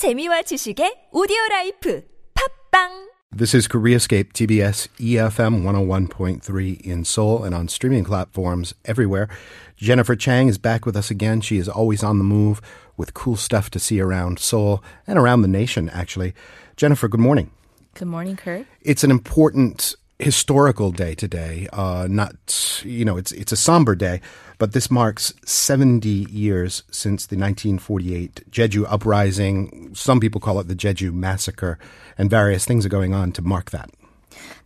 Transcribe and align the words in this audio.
재미와 0.00 0.40
지식의 0.48 1.10
오디오 1.12 1.36
라이프 1.50 2.00
팟빵 2.32 3.10
This 3.36 3.54
is 3.54 3.68
KoreaScape 3.68 4.32
TBS 4.32 4.88
EFM 4.96 5.60
101.3 5.60 6.80
in 6.80 7.04
Seoul 7.04 7.44
and 7.44 7.54
on 7.54 7.68
streaming 7.68 8.06
platforms 8.06 8.72
everywhere. 8.86 9.28
Jennifer 9.76 10.16
Chang 10.16 10.48
is 10.48 10.56
back 10.56 10.86
with 10.86 10.96
us 10.96 11.10
again. 11.10 11.42
She 11.42 11.58
is 11.58 11.68
always 11.68 12.02
on 12.02 12.16
the 12.16 12.24
move 12.24 12.62
with 12.96 13.12
cool 13.12 13.36
stuff 13.36 13.68
to 13.72 13.78
see 13.78 14.00
around 14.00 14.38
Seoul 14.38 14.82
and 15.06 15.18
around 15.18 15.42
the 15.42 15.52
nation, 15.52 15.90
actually. 15.90 16.32
Jennifer, 16.78 17.06
good 17.06 17.20
morning. 17.20 17.50
Good 17.92 18.08
morning, 18.08 18.36
Kurt. 18.36 18.64
It's 18.80 19.04
an 19.04 19.10
important 19.10 19.96
historical 20.20 20.92
day 20.92 21.14
today. 21.14 21.68
Uh, 21.72 22.06
not, 22.10 22.82
you 22.84 23.04
know, 23.04 23.16
it's 23.16 23.32
it's 23.32 23.52
a 23.52 23.56
somber 23.56 23.94
day, 23.94 24.20
but 24.58 24.72
this 24.72 24.90
marks 24.90 25.32
70 25.44 26.08
years 26.08 26.82
since 26.90 27.26
the 27.26 27.36
1948 27.36 28.50
Jeju 28.50 28.86
uprising. 28.88 29.90
Some 29.94 30.20
people 30.20 30.40
call 30.40 30.60
it 30.60 30.68
the 30.68 30.76
Jeju 30.76 31.12
massacre, 31.12 31.78
and 32.18 32.30
various 32.30 32.64
things 32.64 32.84
are 32.86 32.90
going 32.90 33.14
on 33.14 33.32
to 33.32 33.42
mark 33.42 33.70
that. 33.70 33.90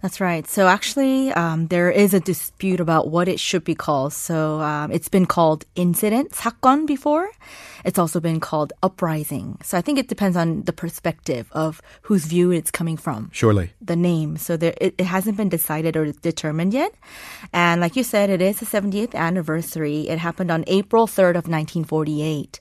That's 0.03 0.21
right. 0.21 0.47
So 0.47 0.69
actually, 0.69 1.33
um, 1.33 1.69
there 1.69 1.91
is 1.91 2.13
a 2.13 2.21
dispute 2.21 2.81
about 2.81 3.09
what 3.09 3.29
it 3.29 3.41
should 3.41 3.65
be 3.65 3.75
called. 3.75 4.13
So 4.13 4.61
um, 4.61 4.93
it's 4.93 5.09
been 5.09 5.27
called 5.27 5.65
incident, 5.77 6.33
사건 6.33 6.87
before. 6.87 7.31
It's 7.85 7.99
also 7.99 8.21
been 8.21 8.41
called 8.41 8.73
uprising. 8.83 9.59
So 9.63 9.77
I 9.79 9.81
think 9.81 9.99
it 9.99 10.09
depends 10.09 10.37
on 10.37 10.63
the 10.63 10.73
perspective 10.73 11.49
of 11.53 11.83
whose 12.03 12.25
view 12.25 12.51
it's 12.51 12.71
coming 12.71 12.97
from. 12.97 13.31
Surely. 13.33 13.73
The 13.81 13.97
name. 13.97 14.37
So 14.37 14.57
there, 14.57 14.75
it, 14.81 14.95
it 14.99 15.05
hasn't 15.05 15.37
been 15.37 15.49
decided 15.49 15.97
or 15.97 16.11
determined 16.13 16.73
yet. 16.73 16.93
And 17.53 17.81
like 17.81 17.97
you 17.97 18.03
said, 18.03 18.31
it 18.31 18.41
is 18.41 18.61
the 18.61 18.67
70th 18.67 19.15
anniversary. 19.15 20.09
It 20.09 20.19
happened 20.19 20.51
on 20.51 20.65
April 20.67 21.07
3rd 21.07 21.37
of 21.37 21.49
1948. 21.49 22.61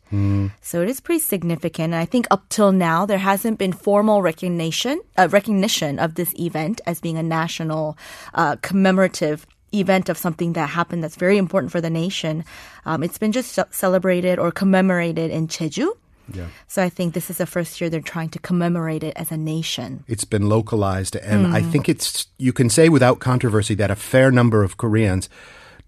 So 0.61 0.81
it 0.81 0.89
is 0.89 0.99
pretty 0.99 1.19
significant. 1.19 1.93
And 1.93 2.01
I 2.01 2.05
think 2.05 2.27
up 2.29 2.47
till 2.49 2.71
now, 2.71 3.05
there 3.05 3.17
hasn't 3.17 3.57
been 3.59 3.73
formal 3.73 4.21
recognition, 4.21 5.01
uh, 5.17 5.27
recognition 5.31 5.99
of 5.99 6.15
this 6.15 6.33
event 6.39 6.81
as 6.85 6.99
being 6.99 7.17
a 7.17 7.23
national 7.23 7.97
uh, 8.33 8.57
commemorative 8.61 9.47
event 9.73 10.09
of 10.09 10.17
something 10.17 10.53
that 10.53 10.69
happened 10.69 11.03
that's 11.03 11.15
very 11.15 11.37
important 11.37 11.71
for 11.71 11.81
the 11.81 11.89
nation. 11.89 12.45
Um, 12.85 13.03
it's 13.03 13.17
been 13.17 13.31
just 13.31 13.59
celebrated 13.71 14.39
or 14.39 14.51
commemorated 14.51 15.31
in 15.31 15.47
Jeju. 15.47 15.89
Yeah. 16.33 16.47
So 16.67 16.81
I 16.81 16.89
think 16.89 17.13
this 17.13 17.29
is 17.29 17.37
the 17.37 17.45
first 17.45 17.81
year 17.81 17.89
they're 17.89 17.99
trying 17.99 18.29
to 18.29 18.39
commemorate 18.39 19.03
it 19.03 19.13
as 19.17 19.31
a 19.31 19.37
nation. 19.37 20.03
It's 20.07 20.23
been 20.23 20.47
localized, 20.47 21.15
and 21.17 21.47
I 21.47 21.61
think 21.61 21.89
it's 21.89 22.27
you 22.37 22.53
can 22.53 22.69
say 22.69 22.87
without 22.87 23.19
controversy 23.19 23.75
that 23.75 23.91
a 23.91 23.95
fair 23.95 24.31
number 24.31 24.63
of 24.63 24.77
Koreans 24.77 25.27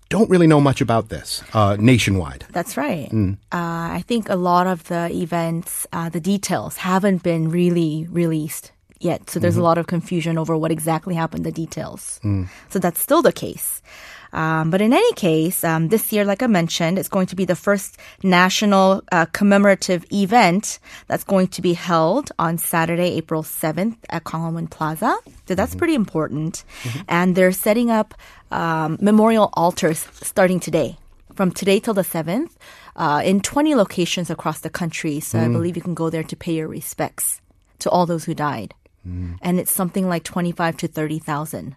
don't 0.09 0.29
really 0.29 0.47
know 0.47 0.61
much 0.61 0.81
about 0.81 1.09
this 1.09 1.43
uh, 1.53 1.77
nationwide. 1.79 2.45
That's 2.51 2.77
right. 2.77 3.09
Uh, 3.11 3.35
I 3.51 4.03
think 4.07 4.29
a 4.29 4.35
lot 4.35 4.67
of 4.67 4.83
the 4.83 5.09
events, 5.11 5.87
uh, 5.91 6.09
the 6.09 6.19
details 6.19 6.77
haven't 6.77 7.23
been 7.23 7.49
really 7.49 8.07
released 8.09 8.71
yet. 9.05 9.29
So 9.29 9.39
there's 9.39 9.55
a 9.55 9.63
lot 9.69 9.77
of 9.77 9.85
confusion 9.87 10.37
over 10.37 10.57
what 10.57 10.71
exactly 10.71 11.15
happened, 11.15 11.45
the 11.45 11.51
details. 11.51 12.19
So 12.69 12.79
that's 12.79 12.99
still 12.99 13.21
the 13.21 13.31
case. 13.31 13.81
Um, 14.33 14.69
but 14.69 14.81
in 14.81 14.91
any 14.91 15.13
case, 15.13 15.63
um, 15.63 15.87
this 15.87 16.11
year, 16.11 16.25
like 16.25 16.43
I 16.43 16.47
mentioned, 16.47 16.99
it's 16.99 17.07
going 17.07 17.27
to 17.27 17.37
be 17.37 17.45
the 17.45 17.55
first 17.55 17.97
national 18.21 19.01
uh, 19.11 19.27
commemorative 19.31 20.03
event 20.11 20.79
that's 21.07 21.23
going 21.23 21.47
to 21.55 21.61
be 21.61 21.71
held 21.73 22.31
on 22.37 22.57
Saturday, 22.57 23.15
April 23.15 23.43
7th 23.43 23.95
at 24.09 24.25
Gwanghwamun 24.25 24.69
Plaza. 24.69 25.15
So 25.47 25.55
that's 25.55 25.73
pretty 25.79 25.95
important. 25.95 26.65
And 27.07 27.35
they're 27.35 27.53
setting 27.53 27.89
up 27.91 28.13
um, 28.51 28.97
memorial 28.99 29.51
altars 29.53 29.99
starting 30.21 30.59
today 30.59 30.97
from 31.35 31.51
today 31.51 31.79
till 31.79 31.93
the 31.93 32.01
7th 32.03 32.51
uh, 32.95 33.21
in 33.23 33.39
20 33.39 33.75
locations 33.75 34.29
across 34.29 34.59
the 34.59 34.69
country. 34.69 35.19
So 35.21 35.39
I 35.39 35.47
believe 35.47 35.75
you 35.77 35.81
can 35.81 35.93
go 35.95 36.09
there 36.09 36.23
to 36.23 36.35
pay 36.35 36.55
your 36.55 36.67
respects 36.67 37.39
to 37.79 37.89
all 37.89 38.05
those 38.05 38.25
who 38.25 38.33
died. 38.33 38.73
And 39.05 39.59
it's 39.59 39.71
something 39.71 40.09
like 40.09 40.23
25 40.23 40.77
to 40.77 40.87
30,000 40.87 41.75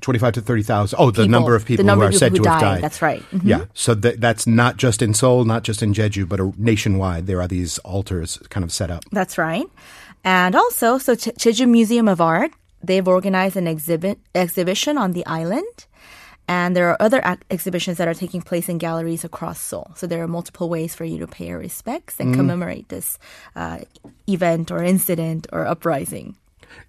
Twenty-five 0.00 0.32
to 0.34 0.40
thirty 0.40 0.64
thousand. 0.64 0.98
Oh, 0.98 1.12
the 1.12 1.22
people. 1.22 1.28
number 1.30 1.54
of 1.54 1.64
people 1.64 1.84
number 1.84 2.04
who 2.04 2.06
are 2.06 2.10
of 2.10 2.16
said 2.16 2.32
people 2.32 2.46
to 2.46 2.50
who 2.50 2.54
have 2.54 2.60
died. 2.60 2.74
died. 2.74 2.82
That's 2.82 3.00
right. 3.00 3.22
Mhm. 3.30 3.42
Yeah, 3.44 3.64
so 3.74 3.94
th- 3.94 4.16
that's 4.18 4.44
not 4.44 4.76
just 4.76 5.02
in 5.02 5.14
Seoul, 5.14 5.44
not 5.44 5.62
just 5.62 5.84
in 5.84 5.94
Jeju, 5.94 6.28
but 6.28 6.40
uh, 6.40 6.50
nationwide. 6.58 7.28
There 7.28 7.40
are 7.40 7.46
these 7.46 7.78
altars 7.78 8.38
kind 8.50 8.64
of 8.64 8.72
set 8.72 8.90
up. 8.90 9.04
That's 9.12 9.38
right. 9.38 9.66
And 10.24 10.56
also, 10.56 10.98
so 10.98 11.14
Ch- 11.14 11.30
Jeju 11.38 11.68
Museum 11.68 12.08
of 12.08 12.20
Art, 12.20 12.50
they've 12.82 13.06
organized 13.06 13.56
an 13.56 13.68
exhibit 13.68 14.18
exhibition 14.34 14.98
on 14.98 15.12
the 15.12 15.24
island. 15.26 15.86
And 16.46 16.76
there 16.76 16.90
are 16.90 16.96
other 17.00 17.22
ac- 17.24 17.40
exhibitions 17.50 17.96
that 17.98 18.08
are 18.08 18.14
taking 18.14 18.42
place 18.42 18.68
in 18.68 18.78
galleries 18.78 19.24
across 19.24 19.58
Seoul. 19.60 19.92
So 19.96 20.06
there 20.06 20.22
are 20.22 20.28
multiple 20.28 20.68
ways 20.68 20.94
for 20.94 21.04
you 21.04 21.18
to 21.18 21.26
pay 21.26 21.46
your 21.48 21.58
respects 21.58 22.20
and 22.20 22.34
commemorate 22.34 22.88
this 22.90 23.18
uh, 23.56 23.78
event 24.28 24.70
or 24.70 24.82
incident 24.82 25.46
or 25.52 25.66
uprising. 25.66 26.36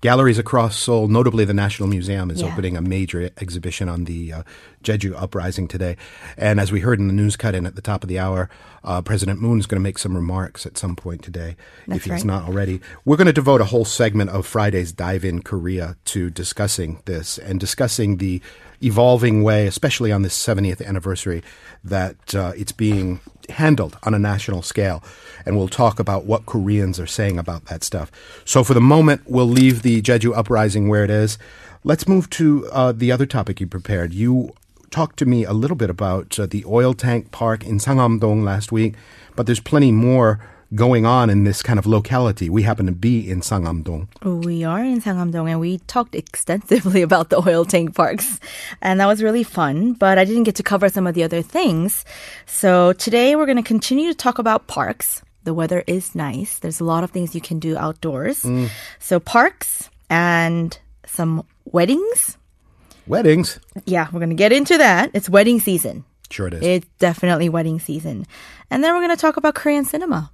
Galleries 0.01 0.39
across 0.39 0.77
Seoul, 0.79 1.07
notably 1.07 1.45
the 1.45 1.53
National 1.53 1.87
Museum, 1.87 2.31
is 2.31 2.41
Yeah. 2.41 2.51
opening 2.51 2.75
a 2.75 2.81
major 2.81 3.29
exhibition 3.39 3.87
on 3.87 4.05
the 4.05 4.33
uh, 4.33 4.43
Jeju 4.83 5.13
uprising 5.15 5.67
today. 5.67 5.95
And 6.37 6.59
as 6.59 6.71
we 6.71 6.79
heard 6.79 6.99
in 6.99 7.07
the 7.07 7.13
news 7.13 7.35
cut 7.35 7.53
in 7.55 7.65
at 7.65 7.75
the 7.75 7.81
top 7.81 8.03
of 8.03 8.09
the 8.09 8.17
hour, 8.19 8.49
uh, 8.83 9.01
President 9.03 9.41
Moon 9.41 9.59
is 9.59 9.67
going 9.67 9.79
to 9.79 9.83
make 9.83 9.99
some 9.99 10.15
remarks 10.15 10.65
at 10.65 10.77
some 10.77 10.95
point 10.95 11.21
today, 11.21 11.55
if 11.87 12.03
he's 12.03 12.11
right. 12.11 12.25
not 12.25 12.43
already. 12.43 12.81
We're 13.05 13.17
going 13.17 13.27
to 13.27 13.33
devote 13.33 13.61
a 13.61 13.65
whole 13.65 13.85
segment 13.85 14.31
of 14.31 14.45
Friday's 14.47 14.91
Dive 14.91 15.23
in 15.23 15.43
Korea 15.43 15.97
to 16.05 16.29
discussing 16.29 17.01
this 17.05 17.37
and 17.37 17.59
discussing 17.59 18.17
the 18.17 18.41
evolving 18.81 19.43
way, 19.43 19.67
especially 19.67 20.11
on 20.11 20.21
this 20.21 20.37
70th 20.37 20.85
anniversary, 20.85 21.43
that 21.83 22.35
uh, 22.35 22.53
it's 22.55 22.71
being 22.71 23.19
handled 23.49 23.97
on 24.03 24.13
a 24.13 24.19
national 24.19 24.61
scale. 24.61 25.03
And 25.45 25.57
we'll 25.57 25.67
talk 25.67 25.99
about 25.99 26.25
what 26.25 26.45
Koreans 26.45 26.99
are 26.99 27.07
saying 27.07 27.37
about 27.37 27.65
that 27.65 27.83
stuff. 27.83 28.11
So 28.45 28.63
for 28.63 28.73
the 28.73 28.81
moment, 28.81 29.21
we'll 29.25 29.47
leave 29.47 29.81
the 29.81 30.01
Jeju 30.01 30.35
uprising 30.35 30.89
where 30.89 31.03
it 31.03 31.09
is. 31.09 31.37
Let's 31.83 32.07
move 32.07 32.29
to 32.31 32.67
uh, 32.71 32.91
the 32.91 33.11
other 33.11 33.25
topic 33.25 33.59
you 33.59 33.67
prepared. 33.67 34.13
You 34.13 34.53
talked 34.89 35.17
to 35.17 35.25
me 35.25 35.43
a 35.43 35.53
little 35.53 35.77
bit 35.77 35.89
about 35.89 36.39
uh, 36.39 36.45
the 36.45 36.63
oil 36.65 36.93
tank 36.93 37.31
park 37.31 37.63
in 37.65 37.77
Sangam-dong 37.77 38.43
last 38.43 38.71
week, 38.71 38.95
but 39.35 39.45
there's 39.45 39.59
plenty 39.59 39.91
more 39.91 40.39
going 40.75 41.05
on 41.05 41.29
in 41.29 41.43
this 41.43 41.63
kind 41.63 41.79
of 41.79 41.85
locality. 41.85 42.49
We 42.49 42.63
happen 42.63 42.85
to 42.85 42.91
be 42.91 43.29
in 43.29 43.41
Sangam-dong. 43.41 44.09
We 44.23 44.63
are 44.63 44.83
in 44.83 45.01
Sangam-dong 45.01 45.49
and 45.49 45.59
we 45.59 45.79
talked 45.79 46.15
extensively 46.15 47.01
about 47.09 47.29
the 47.29 47.47
oil 47.47 47.65
tank 47.65 47.95
parks. 47.95 48.39
And 48.81 48.99
that 48.99 49.05
was 49.05 49.23
really 49.23 49.43
fun, 49.43 49.93
but 49.93 50.17
I 50.17 50.25
didn't 50.25 50.43
get 50.43 50.55
to 50.55 50.63
cover 50.63 50.89
some 50.89 51.07
of 51.07 51.15
the 51.15 51.23
other 51.23 51.41
things. 51.41 52.05
So 52.45 52.93
today 52.93 53.35
we're 53.35 53.45
going 53.45 53.57
to 53.57 53.63
continue 53.63 54.09
to 54.09 54.17
talk 54.17 54.37
about 54.37 54.67
parks. 54.67 55.21
The 55.43 55.53
weather 55.53 55.83
is 55.87 56.15
nice. 56.15 56.59
There's 56.59 56.79
a 56.79 56.85
lot 56.85 57.03
of 57.03 57.11
things 57.11 57.35
you 57.35 57.41
can 57.41 57.59
do 57.59 57.77
outdoors. 57.77 58.43
Mm. 58.43 58.69
So 58.99 59.19
parks 59.19 59.89
and 60.09 60.77
some 61.05 61.45
weddings. 61.65 62.37
Weddings. 63.07 63.59
Yeah, 63.85 64.07
we're 64.11 64.19
going 64.19 64.29
to 64.29 64.35
get 64.35 64.51
into 64.51 64.77
that. 64.79 65.11
It's 65.13 65.29
wedding 65.29 65.59
season. 65.59 66.03
Sure 66.31 66.47
it 66.47 66.55
is. 66.55 66.63
It's 66.63 66.87
definitely 66.97 67.49
wedding 67.49 67.79
season. 67.79 68.25
And 68.71 68.83
then 68.83 68.93
we're 68.93 69.01
going 69.01 69.15
to 69.15 69.21
talk 69.21 69.37
about 69.37 69.53
Korean 69.53 69.85
cinema. 69.85 70.31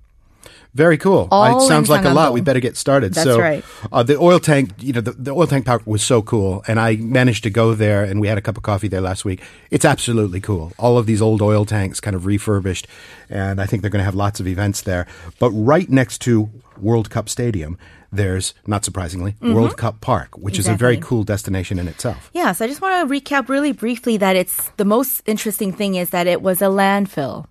Very 0.73 0.97
cool. 0.97 1.27
All 1.31 1.57
it 1.57 1.67
sounds 1.67 1.89
like 1.89 2.05
a 2.05 2.09
lot. 2.09 2.31
We 2.31 2.41
better 2.41 2.61
get 2.61 2.77
started. 2.77 3.13
That's 3.13 3.25
so, 3.25 3.39
right. 3.39 3.63
Uh, 3.91 4.03
the 4.03 4.17
oil 4.17 4.39
tank, 4.39 4.71
you 4.79 4.93
know, 4.93 5.01
the, 5.01 5.11
the 5.11 5.31
oil 5.31 5.47
tank 5.47 5.65
park 5.65 5.81
was 5.85 6.01
so 6.01 6.21
cool, 6.21 6.63
and 6.67 6.79
I 6.79 6.95
managed 6.95 7.43
to 7.43 7.49
go 7.49 7.73
there, 7.73 8.03
and 8.03 8.21
we 8.21 8.27
had 8.27 8.37
a 8.37 8.41
cup 8.41 8.55
of 8.55 8.63
coffee 8.63 8.87
there 8.87 9.01
last 9.01 9.25
week. 9.25 9.41
It's 9.69 9.83
absolutely 9.83 10.39
cool. 10.39 10.71
All 10.77 10.97
of 10.97 11.05
these 11.05 11.21
old 11.21 11.41
oil 11.41 11.65
tanks, 11.65 11.99
kind 11.99 12.15
of 12.15 12.25
refurbished, 12.25 12.87
and 13.29 13.59
I 13.59 13.65
think 13.65 13.81
they're 13.81 13.91
going 13.91 13.99
to 14.01 14.05
have 14.05 14.15
lots 14.15 14.39
of 14.39 14.47
events 14.47 14.81
there. 14.81 15.07
But 15.39 15.51
right 15.51 15.89
next 15.89 16.19
to 16.21 16.49
World 16.77 17.09
Cup 17.09 17.27
Stadium, 17.27 17.77
there's 18.11 18.53
not 18.67 18.83
surprisingly 18.83 19.35
World 19.41 19.77
Cup 19.77 20.01
Park, 20.01 20.37
which 20.37 20.59
is 20.59 20.67
a 20.67 20.75
very 20.75 20.97
Mm-hmm. 20.97 21.01
Cool 21.07 21.23
destination 21.23 21.79
in 21.79 21.87
itself. 21.87 22.29
Yeah, 22.33 22.51
so 22.51 22.65
I 22.65 22.67
just 22.67 22.81
want 22.81 23.07
to 23.07 23.13
recap 23.13 23.47
really 23.47 23.71
briefly 23.71 24.17
that 24.17 24.35
it's 24.35 24.69
the 24.77 24.85
most 24.85 25.21
interesting 25.25 25.71
thing 25.71 25.95
is 25.95 26.09
that 26.11 26.27
it 26.27 26.41
was 26.41 26.61
a 26.61 26.65
landfill 26.65 27.47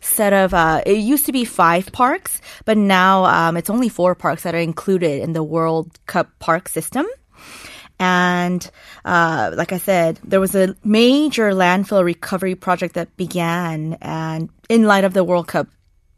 set 0.00 0.32
of. 0.32 0.52
Uh, 0.52 0.82
it 0.84 0.98
used 0.98 1.26
to 1.26 1.32
be 1.32 1.44
five 1.44 1.92
parks, 1.92 2.40
but 2.64 2.76
now 2.76 3.24
um, 3.24 3.56
it's 3.56 3.70
only 3.70 3.88
four 3.88 4.14
parks 4.14 4.42
that 4.42 4.54
are 4.54 4.58
included 4.58 5.22
in 5.22 5.32
the 5.32 5.42
World 5.42 5.98
Cup 6.06 6.28
park 6.40 6.68
system. 6.68 7.06
And 7.98 8.68
uh, 9.04 9.52
like 9.54 9.72
I 9.72 9.78
said, 9.78 10.18
there 10.24 10.40
was 10.40 10.54
a 10.54 10.74
major 10.84 11.52
landfill 11.52 12.02
recovery 12.02 12.54
project 12.54 12.94
that 12.94 13.14
began, 13.16 13.98
and 14.00 14.48
in 14.68 14.84
light 14.84 15.04
of 15.04 15.12
the 15.12 15.22
World 15.22 15.48
Cup 15.48 15.68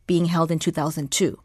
being 0.06 0.24
held 0.26 0.50
in 0.50 0.58
2002. 0.58 1.38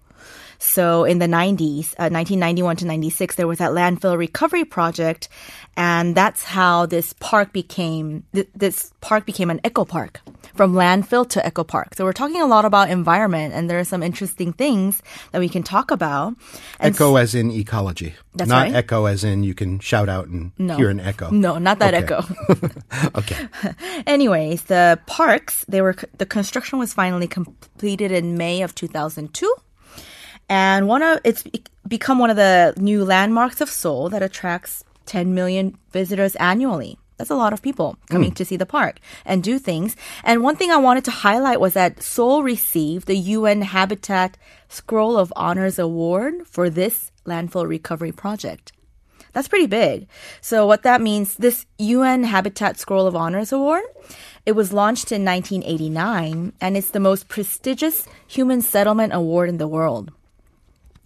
So 0.59 1.03
in 1.03 1.19
the 1.19 1.27
90s, 1.27 1.93
uh, 1.99 2.09
1991 2.09 2.77
to 2.77 2.85
96, 2.85 3.35
there 3.35 3.47
was 3.47 3.59
that 3.59 3.71
landfill 3.71 4.17
recovery 4.17 4.65
project, 4.65 5.29
and 5.75 6.15
that's 6.15 6.43
how 6.43 6.85
this 6.87 7.13
park 7.19 7.53
became. 7.53 8.23
Th- 8.33 8.49
this 8.55 8.91
park 9.01 9.25
became 9.25 9.49
an 9.49 9.59
eco 9.63 9.85
park 9.85 10.21
from 10.55 10.73
landfill 10.73 11.29
to 11.29 11.45
eco 11.45 11.63
park. 11.63 11.93
So 11.95 12.03
we're 12.05 12.13
talking 12.13 12.41
a 12.41 12.47
lot 12.47 12.65
about 12.65 12.89
environment, 12.89 13.53
and 13.53 13.69
there 13.69 13.79
are 13.79 13.83
some 13.83 14.01
interesting 14.01 14.51
things 14.53 15.01
that 15.31 15.39
we 15.39 15.49
can 15.49 15.61
talk 15.63 15.91
about. 15.91 16.33
And 16.79 16.95
Echo 16.95 17.15
as 17.17 17.35
in 17.35 17.51
ecology, 17.51 18.15
That's 18.33 18.49
not 18.49 18.63
right. 18.63 18.73
echo 18.75 19.05
as 19.05 19.23
in 19.23 19.43
you 19.43 19.53
can 19.53 19.79
shout 19.79 20.09
out 20.09 20.27
and 20.27 20.51
No. 20.57 20.75
hear 20.77 20.89
an 20.89 20.99
echo. 20.99 21.29
No, 21.29 21.57
not 21.59 21.77
that 21.79 21.93
Okay. 21.93 22.03
echo. 22.15 22.23
Okay. 23.15 23.47
Anyways, 24.07 24.63
the 24.63 24.99
parks, 25.05 25.65
they 25.67 25.81
were 25.81 25.95
the 26.17 26.25
construction 26.25 26.79
was 26.79 26.93
finally 26.93 27.27
completed 27.27 28.11
in 28.11 28.37
May 28.37 28.61
of 28.63 28.73
2002. 28.73 29.53
And 30.49 30.87
one 30.87 31.01
of 31.01 31.19
it's 31.23 31.43
become 31.87 32.19
one 32.19 32.29
of 32.29 32.35
the 32.35 32.73
new 32.77 33.03
landmarks 33.03 33.61
of 33.61 33.69
Seoul 33.69 34.09
that 34.09 34.21
attracts 34.21 34.83
10 35.05 35.33
million 35.33 35.77
visitors 35.91 36.35
annually. 36.35 36.97
That's 37.17 37.29
a 37.31 37.35
lot 37.35 37.53
of 37.53 37.63
people 37.63 37.97
coming 38.09 38.31
mm. 38.31 38.35
to 38.35 38.45
see 38.45 38.57
the 38.57 38.65
park 38.65 38.99
and 39.25 39.43
do 39.43 39.57
things. 39.57 39.95
And 40.23 40.43
one 40.43 40.55
thing 40.55 40.69
I 40.69 40.77
wanted 40.77 41.03
to 41.05 41.11
highlight 41.11 41.59
was 41.59 41.73
that 41.73 42.03
Seoul 42.03 42.43
received 42.43 43.07
the 43.07 43.17
UN 43.17 43.63
Habitat 43.63 44.37
Scroll 44.69 45.17
of 45.17 45.33
Honors 45.35 45.79
Award 45.79 46.45
for 46.45 46.69
this 46.69 47.11
landfill 47.25 47.67
recovery 47.67 48.11
project. 48.11 48.71
That's 49.33 49.47
pretty 49.47 49.67
big. 49.67 50.07
So 50.41 50.65
what 50.65 50.83
that 50.83 51.01
means, 51.01 51.35
this 51.35 51.65
UN 51.77 52.23
Habitat 52.23 52.79
Scroll 52.79 53.07
of 53.07 53.15
Honors 53.15 53.51
Award, 53.51 53.83
it 54.45 54.53
was 54.53 54.73
launched 54.73 55.11
in 55.11 55.25
1989 55.25 56.53
and 56.61 56.77
it's 56.77 56.91
the 56.91 56.99
most 56.99 57.27
prestigious 57.27 58.07
human 58.27 58.61
settlement 58.61 59.13
award 59.13 59.49
in 59.49 59.57
the 59.57 59.67
world. 59.67 60.11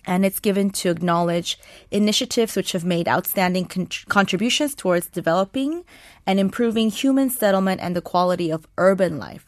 And 0.05 0.25
it's 0.25 0.39
given 0.39 0.71
to 0.71 0.89
acknowledge 0.89 1.59
initiatives 1.91 2.55
which 2.55 2.71
have 2.71 2.83
made 2.83 3.07
outstanding 3.07 3.65
con- 3.65 3.87
contributions 4.09 4.75
towards 4.75 5.07
developing 5.07 5.83
and 6.25 6.39
improving 6.39 6.89
human 6.89 7.29
settlement 7.29 7.81
and 7.81 7.95
the 7.95 8.01
quality 8.01 8.51
of 8.51 8.67
urban 8.77 9.17
life. 9.17 9.45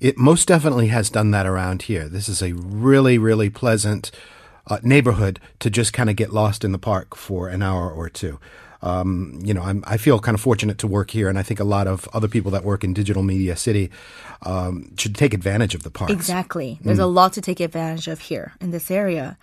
It 0.00 0.18
most 0.18 0.48
definitely 0.48 0.88
has 0.88 1.10
done 1.10 1.30
that 1.32 1.46
around 1.46 1.82
here. 1.82 2.08
This 2.08 2.28
is 2.28 2.42
a 2.42 2.52
really, 2.54 3.18
really 3.18 3.50
pleasant 3.50 4.10
uh, 4.68 4.78
neighborhood 4.82 5.40
to 5.60 5.70
just 5.70 5.92
kind 5.92 6.10
of 6.10 6.16
get 6.16 6.32
lost 6.32 6.64
in 6.64 6.72
the 6.72 6.78
park 6.78 7.16
for 7.16 7.48
an 7.48 7.62
hour 7.62 7.90
or 7.90 8.08
two. 8.08 8.38
Um, 8.82 9.40
you 9.42 9.54
know, 9.54 9.62
I'm, 9.62 9.82
I 9.86 9.96
feel 9.96 10.18
kind 10.20 10.34
of 10.34 10.40
fortunate 10.40 10.78
to 10.78 10.86
work 10.86 11.10
here, 11.10 11.28
and 11.28 11.38
I 11.38 11.42
think 11.42 11.60
a 11.60 11.64
lot 11.64 11.86
of 11.86 12.08
other 12.12 12.28
people 12.28 12.50
that 12.52 12.62
work 12.62 12.84
in 12.84 12.92
Digital 12.92 13.22
Media 13.22 13.56
City 13.56 13.90
um, 14.42 14.94
should 14.96 15.14
take 15.14 15.32
advantage 15.34 15.74
of 15.74 15.82
the 15.82 15.90
parks. 15.90 16.12
Exactly. 16.12 16.78
There's 16.82 16.98
a 16.98 17.06
lot 17.06 17.32
to 17.32 17.40
take 17.40 17.58
advantage 17.58 18.06
of 18.06 18.20
here 18.20 18.52
in 18.60 18.70
this 18.70 18.90
area. 18.90 19.38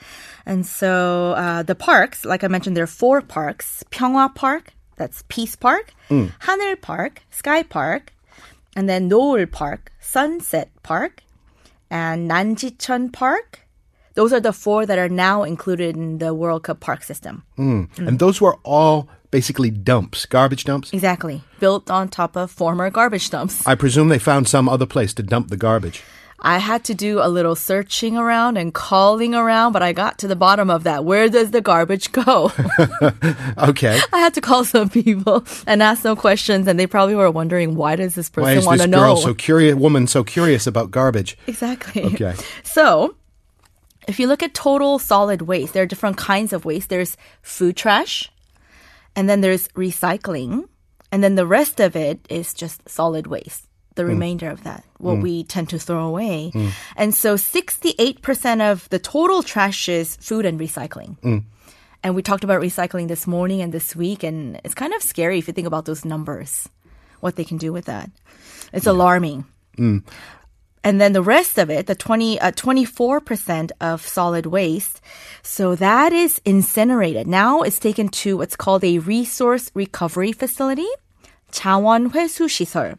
And 0.46 0.66
so 0.66 1.34
uh, 1.34 1.64
the 1.64 1.76
parks, 1.76 2.26
like 2.26 2.44
I 2.44 2.48
mentioned, 2.48 2.78
there 2.78 2.84
are 2.84 2.88
four 2.88 3.22
parks 3.22 3.84
Pyeonghwa 3.92 4.36
Park, 4.36 4.74
that's 4.96 5.24
Peace 5.28 5.56
Park, 5.56 5.94
Haneul 6.10 6.80
Park, 6.80 7.24
Sky 7.32 7.64
Park, 7.64 8.14
and 8.76 8.88
then 8.88 9.10
Noeul 9.10 9.52
Park, 9.52 9.92
Sunset 10.00 10.70
Park, 10.84 11.24
and 11.90 12.30
Nanjicheon 12.30 13.12
Park. 13.12 13.62
Those 14.16 14.32
are 14.34 14.40
the 14.40 14.54
four 14.54 14.86
that 14.86 15.00
are 15.00 15.10
now 15.10 15.44
included 15.44 15.96
in 15.96 16.20
the 16.20 16.34
World 16.34 16.64
Cup 16.64 16.80
park 16.80 17.04
system. 17.04 17.44
Hmm. 17.56 17.84
And 17.98 18.20
those 18.20 18.40
were 18.40 18.58
all 18.64 19.08
basically 19.32 19.72
dumps, 19.72 20.26
garbage 20.28 20.64
dumps. 20.66 20.94
Exactly. 20.94 21.42
Built 21.60 21.90
on 21.90 22.10
top 22.10 22.36
of 22.38 22.52
former 22.52 22.90
garbage 22.92 23.30
dumps. 23.32 23.66
I 23.66 23.74
presume 23.76 24.10
they 24.10 24.20
found 24.20 24.48
some 24.48 24.70
other 24.70 24.86
place 24.86 25.14
to 25.16 25.24
dump 25.24 25.48
the 25.48 25.58
garbage. 25.58 26.04
I 26.46 26.58
had 26.58 26.84
to 26.86 26.94
do 26.94 27.20
a 27.22 27.30
little 27.30 27.56
searching 27.56 28.18
around 28.18 28.58
and 28.58 28.74
calling 28.74 29.34
around, 29.34 29.72
but 29.72 29.82
I 29.82 29.94
got 29.94 30.18
to 30.20 30.28
the 30.28 30.36
bottom 30.36 30.70
of 30.70 30.84
that. 30.84 31.06
Where 31.06 31.30
does 31.30 31.52
the 31.52 31.62
garbage 31.62 32.12
go? 32.12 32.52
Okay. 33.58 34.00
I 34.14 34.18
had 34.20 34.34
to 34.34 34.42
call 34.42 34.66
some 34.66 34.90
people 34.90 35.46
and 35.66 35.82
ask 35.82 36.02
some 36.02 36.18
questions, 36.18 36.68
and 36.68 36.78
they 36.80 36.88
probably 36.88 37.16
were 37.16 37.32
wondering 37.32 37.76
why 37.76 37.96
does 37.96 38.16
this 38.16 38.30
person, 38.30 38.44
Why 38.44 38.56
person 38.56 38.60
is 38.60 38.66
want 38.66 38.78
this 38.80 38.86
to 38.88 38.92
girl 38.92 39.16
know? 39.16 39.22
so 39.22 39.34
curious, 39.34 39.76
woman 39.76 40.06
so 40.08 40.24
curious 40.24 40.68
about 40.68 40.92
garbage? 40.92 41.38
exactly. 41.48 42.04
Okay. 42.04 42.36
So, 42.64 43.16
if 44.08 44.20
you 44.20 44.28
look 44.28 44.44
at 44.44 44.54
total 44.54 45.00
solid 45.00 45.44
waste, 45.44 45.74
there 45.74 45.84
are 45.84 45.88
different 45.88 46.18
kinds 46.18 46.54
of 46.54 46.66
waste. 46.66 46.90
There's 46.90 47.18
food 47.42 47.76
trash, 47.78 48.32
and 49.16 49.30
then 49.30 49.42
there's 49.42 49.68
recycling, 49.70 50.68
and 51.12 51.24
then 51.24 51.36
the 51.36 51.48
rest 51.48 51.80
of 51.80 51.96
it 51.96 52.26
is 52.30 52.54
just 52.54 52.88
solid 52.90 53.28
waste. 53.28 53.68
The 53.96 54.04
mm. 54.04 54.10
remainder 54.10 54.50
of 54.50 54.64
that, 54.64 54.84
what 54.98 55.18
mm. 55.18 55.22
we 55.22 55.44
tend 55.44 55.70
to 55.70 55.80
throw 55.80 56.08
away. 56.08 56.52
Mm. 56.54 56.72
And 56.96 57.14
so 57.14 57.36
68% 57.36 58.72
of 58.72 58.90
the 58.90 58.98
total 58.98 59.44
trash 59.44 59.88
is 59.88 60.16
food 60.16 60.46
and 60.46 60.60
recycling. 60.60 61.18
And 62.04 62.16
we 62.16 62.22
talked 62.22 62.44
about 62.44 62.62
recycling 62.62 63.08
this 63.08 63.28
morning 63.28 63.62
and 63.62 63.72
this 63.72 63.96
week, 63.96 64.24
and 64.24 64.60
it's 64.66 64.74
kind 64.74 64.94
of 64.94 65.02
scary 65.02 65.40
if 65.40 65.48
you 65.48 65.54
think 65.54 65.68
about 65.68 65.86
those 65.86 66.04
numbers, 66.04 66.68
what 67.22 67.36
they 67.38 67.46
can 67.46 67.58
do 67.58 67.72
with 67.72 67.86
that. 67.86 68.10
It's 68.74 68.88
alarming 68.88 69.46
And 70.85 71.01
then 71.01 71.13
the 71.13 71.23
rest 71.23 71.59
of 71.59 71.71
it, 71.71 71.87
the 71.87 71.95
20, 71.95 72.41
uh, 72.41 72.53
24% 72.53 73.73
of 73.81 74.07
solid 74.07 74.47
waste, 74.47 75.01
so 75.43 75.75
that 75.75 76.13
is 76.13 76.41
incinerated. 76.45 77.27
Now 77.27 77.63
it's 77.63 77.79
taken 77.79 78.09
to 78.23 78.39
what's 78.39 78.57
called 78.57 78.85
a 78.85 78.99
resource 78.99 79.71
recovery 79.75 80.33
facility, 80.33 80.89
자원 81.51 82.11
회수 82.13 82.49
시설. 82.49 82.97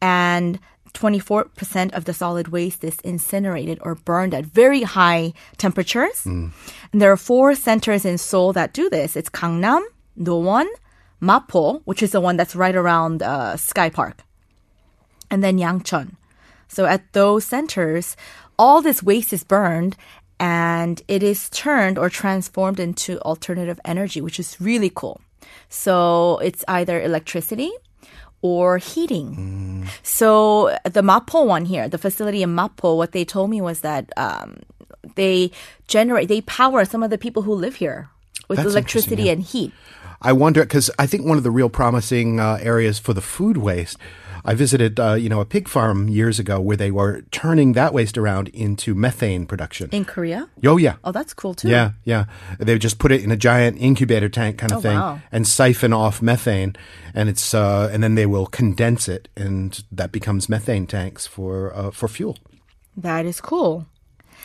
And 0.00 0.58
24% 0.94 1.92
of 1.92 2.04
the 2.04 2.14
solid 2.14 2.48
waste 2.48 2.84
is 2.84 2.98
incinerated 3.00 3.78
or 3.82 3.96
burned 3.96 4.32
at 4.32 4.44
very 4.46 4.82
high 4.82 5.32
temperatures. 5.58 6.24
And 6.92 7.02
there 7.02 7.12
are 7.12 7.16
four 7.16 7.54
centers 7.54 8.04
in 8.04 8.16
Seoul 8.16 8.52
that 8.54 8.72
do 8.72 8.88
this. 8.88 9.16
It's 9.16 9.28
Gangnam, 9.28 9.82
Nowon, 10.18 10.66
Mapo, 11.20 11.82
which 11.84 12.02
is 12.02 12.12
the 12.12 12.20
one 12.20 12.36
that's 12.36 12.54
right 12.54 12.74
around 12.76 13.22
uh, 13.22 13.56
Sky 13.56 13.90
Park, 13.90 14.22
and 15.30 15.42
then 15.42 15.58
Yangcheon. 15.58 16.12
So 16.69 16.85
at 16.85 17.11
those 17.11 17.43
centers, 17.43 18.15
all 18.57 18.81
this 18.81 19.03
waste 19.03 19.33
is 19.33 19.43
burned 19.43 19.97
and 20.39 21.01
it 21.07 21.21
is 21.21 21.49
turned 21.49 21.97
or 21.97 22.09
transformed 22.09 22.79
into 22.79 23.19
alternative 23.21 23.79
energy, 23.83 24.21
which 24.21 24.39
is 24.39 24.55
really 24.61 24.91
cool. 24.93 25.19
So 25.67 26.37
it's 26.39 26.63
either 26.67 27.01
electricity 27.01 27.71
or 28.41 28.77
heating. 28.77 29.89
So 30.03 30.77
the 30.83 31.01
Mapo 31.01 31.45
one 31.45 31.65
here, 31.65 31.89
the 31.89 31.97
facility 31.97 32.41
in 32.41 32.55
Mapo, 32.55 32.95
what 32.95 33.11
they 33.11 33.25
told 33.25 33.49
me 33.49 33.59
was 33.59 33.81
that 33.81 34.11
um, 34.15 34.59
they 35.15 35.51
generate, 35.87 36.29
they 36.29 36.41
power 36.41 36.85
some 36.85 37.03
of 37.03 37.09
the 37.09 37.17
people 37.17 37.43
who 37.43 37.53
live 37.53 37.75
here 37.75 38.09
with 38.47 38.57
That's 38.57 38.69
electricity 38.69 39.29
interesting, 39.29 39.29
and 39.29 39.43
heat. 39.43 39.73
I 40.21 40.33
wonder 40.33 40.61
because 40.61 40.89
I 40.99 41.07
think 41.07 41.25
one 41.25 41.37
of 41.37 41.43
the 41.43 41.51
real 41.51 41.69
promising 41.69 42.39
uh, 42.39 42.57
areas 42.61 42.99
for 42.99 43.13
the 43.13 43.21
food 43.21 43.57
waste. 43.57 43.97
I 44.45 44.53
visited, 44.53 44.99
uh, 45.01 45.15
you 45.15 45.27
know, 45.27 45.41
a 45.41 45.45
pig 45.45 45.67
farm 45.67 46.07
years 46.07 46.39
ago 46.39 46.61
where 46.61 46.77
they 46.77 46.91
were 46.91 47.23
turning 47.29 47.73
that 47.73 47.93
waste 47.93 48.17
around 48.17 48.47
into 48.49 48.95
methane 48.95 49.45
production. 49.45 49.89
In 49.91 50.05
Korea? 50.05 50.47
oh 50.65 50.77
yeah, 50.77 50.95
Oh, 51.03 51.11
that's 51.11 51.33
cool 51.33 51.53
too. 51.53 51.67
yeah, 51.67 51.91
yeah. 52.05 52.23
They 52.57 52.73
would 52.73 52.81
just 52.81 52.99
put 52.99 53.11
it 53.11 53.21
in 53.21 53.31
a 53.31 53.35
giant 53.35 53.77
incubator 53.81 54.29
tank 54.29 54.57
kind 54.57 54.71
of 54.71 54.77
Oh, 54.77 54.81
thing 54.81 54.97
wow. 54.97 55.19
and 55.33 55.45
siphon 55.45 55.91
off 55.91 56.21
methane, 56.21 56.77
and 57.13 57.27
it's 57.27 57.53
uh, 57.53 57.89
and 57.91 58.01
then 58.01 58.15
they 58.15 58.25
will 58.25 58.45
condense 58.45 59.09
it, 59.09 59.27
and 59.35 59.83
that 59.91 60.13
becomes 60.13 60.47
methane 60.47 60.87
tanks 60.87 61.27
for 61.27 61.75
uh, 61.75 61.91
for 61.91 62.07
fuel. 62.07 62.37
That 62.95 63.25
is 63.25 63.41
cool. 63.41 63.87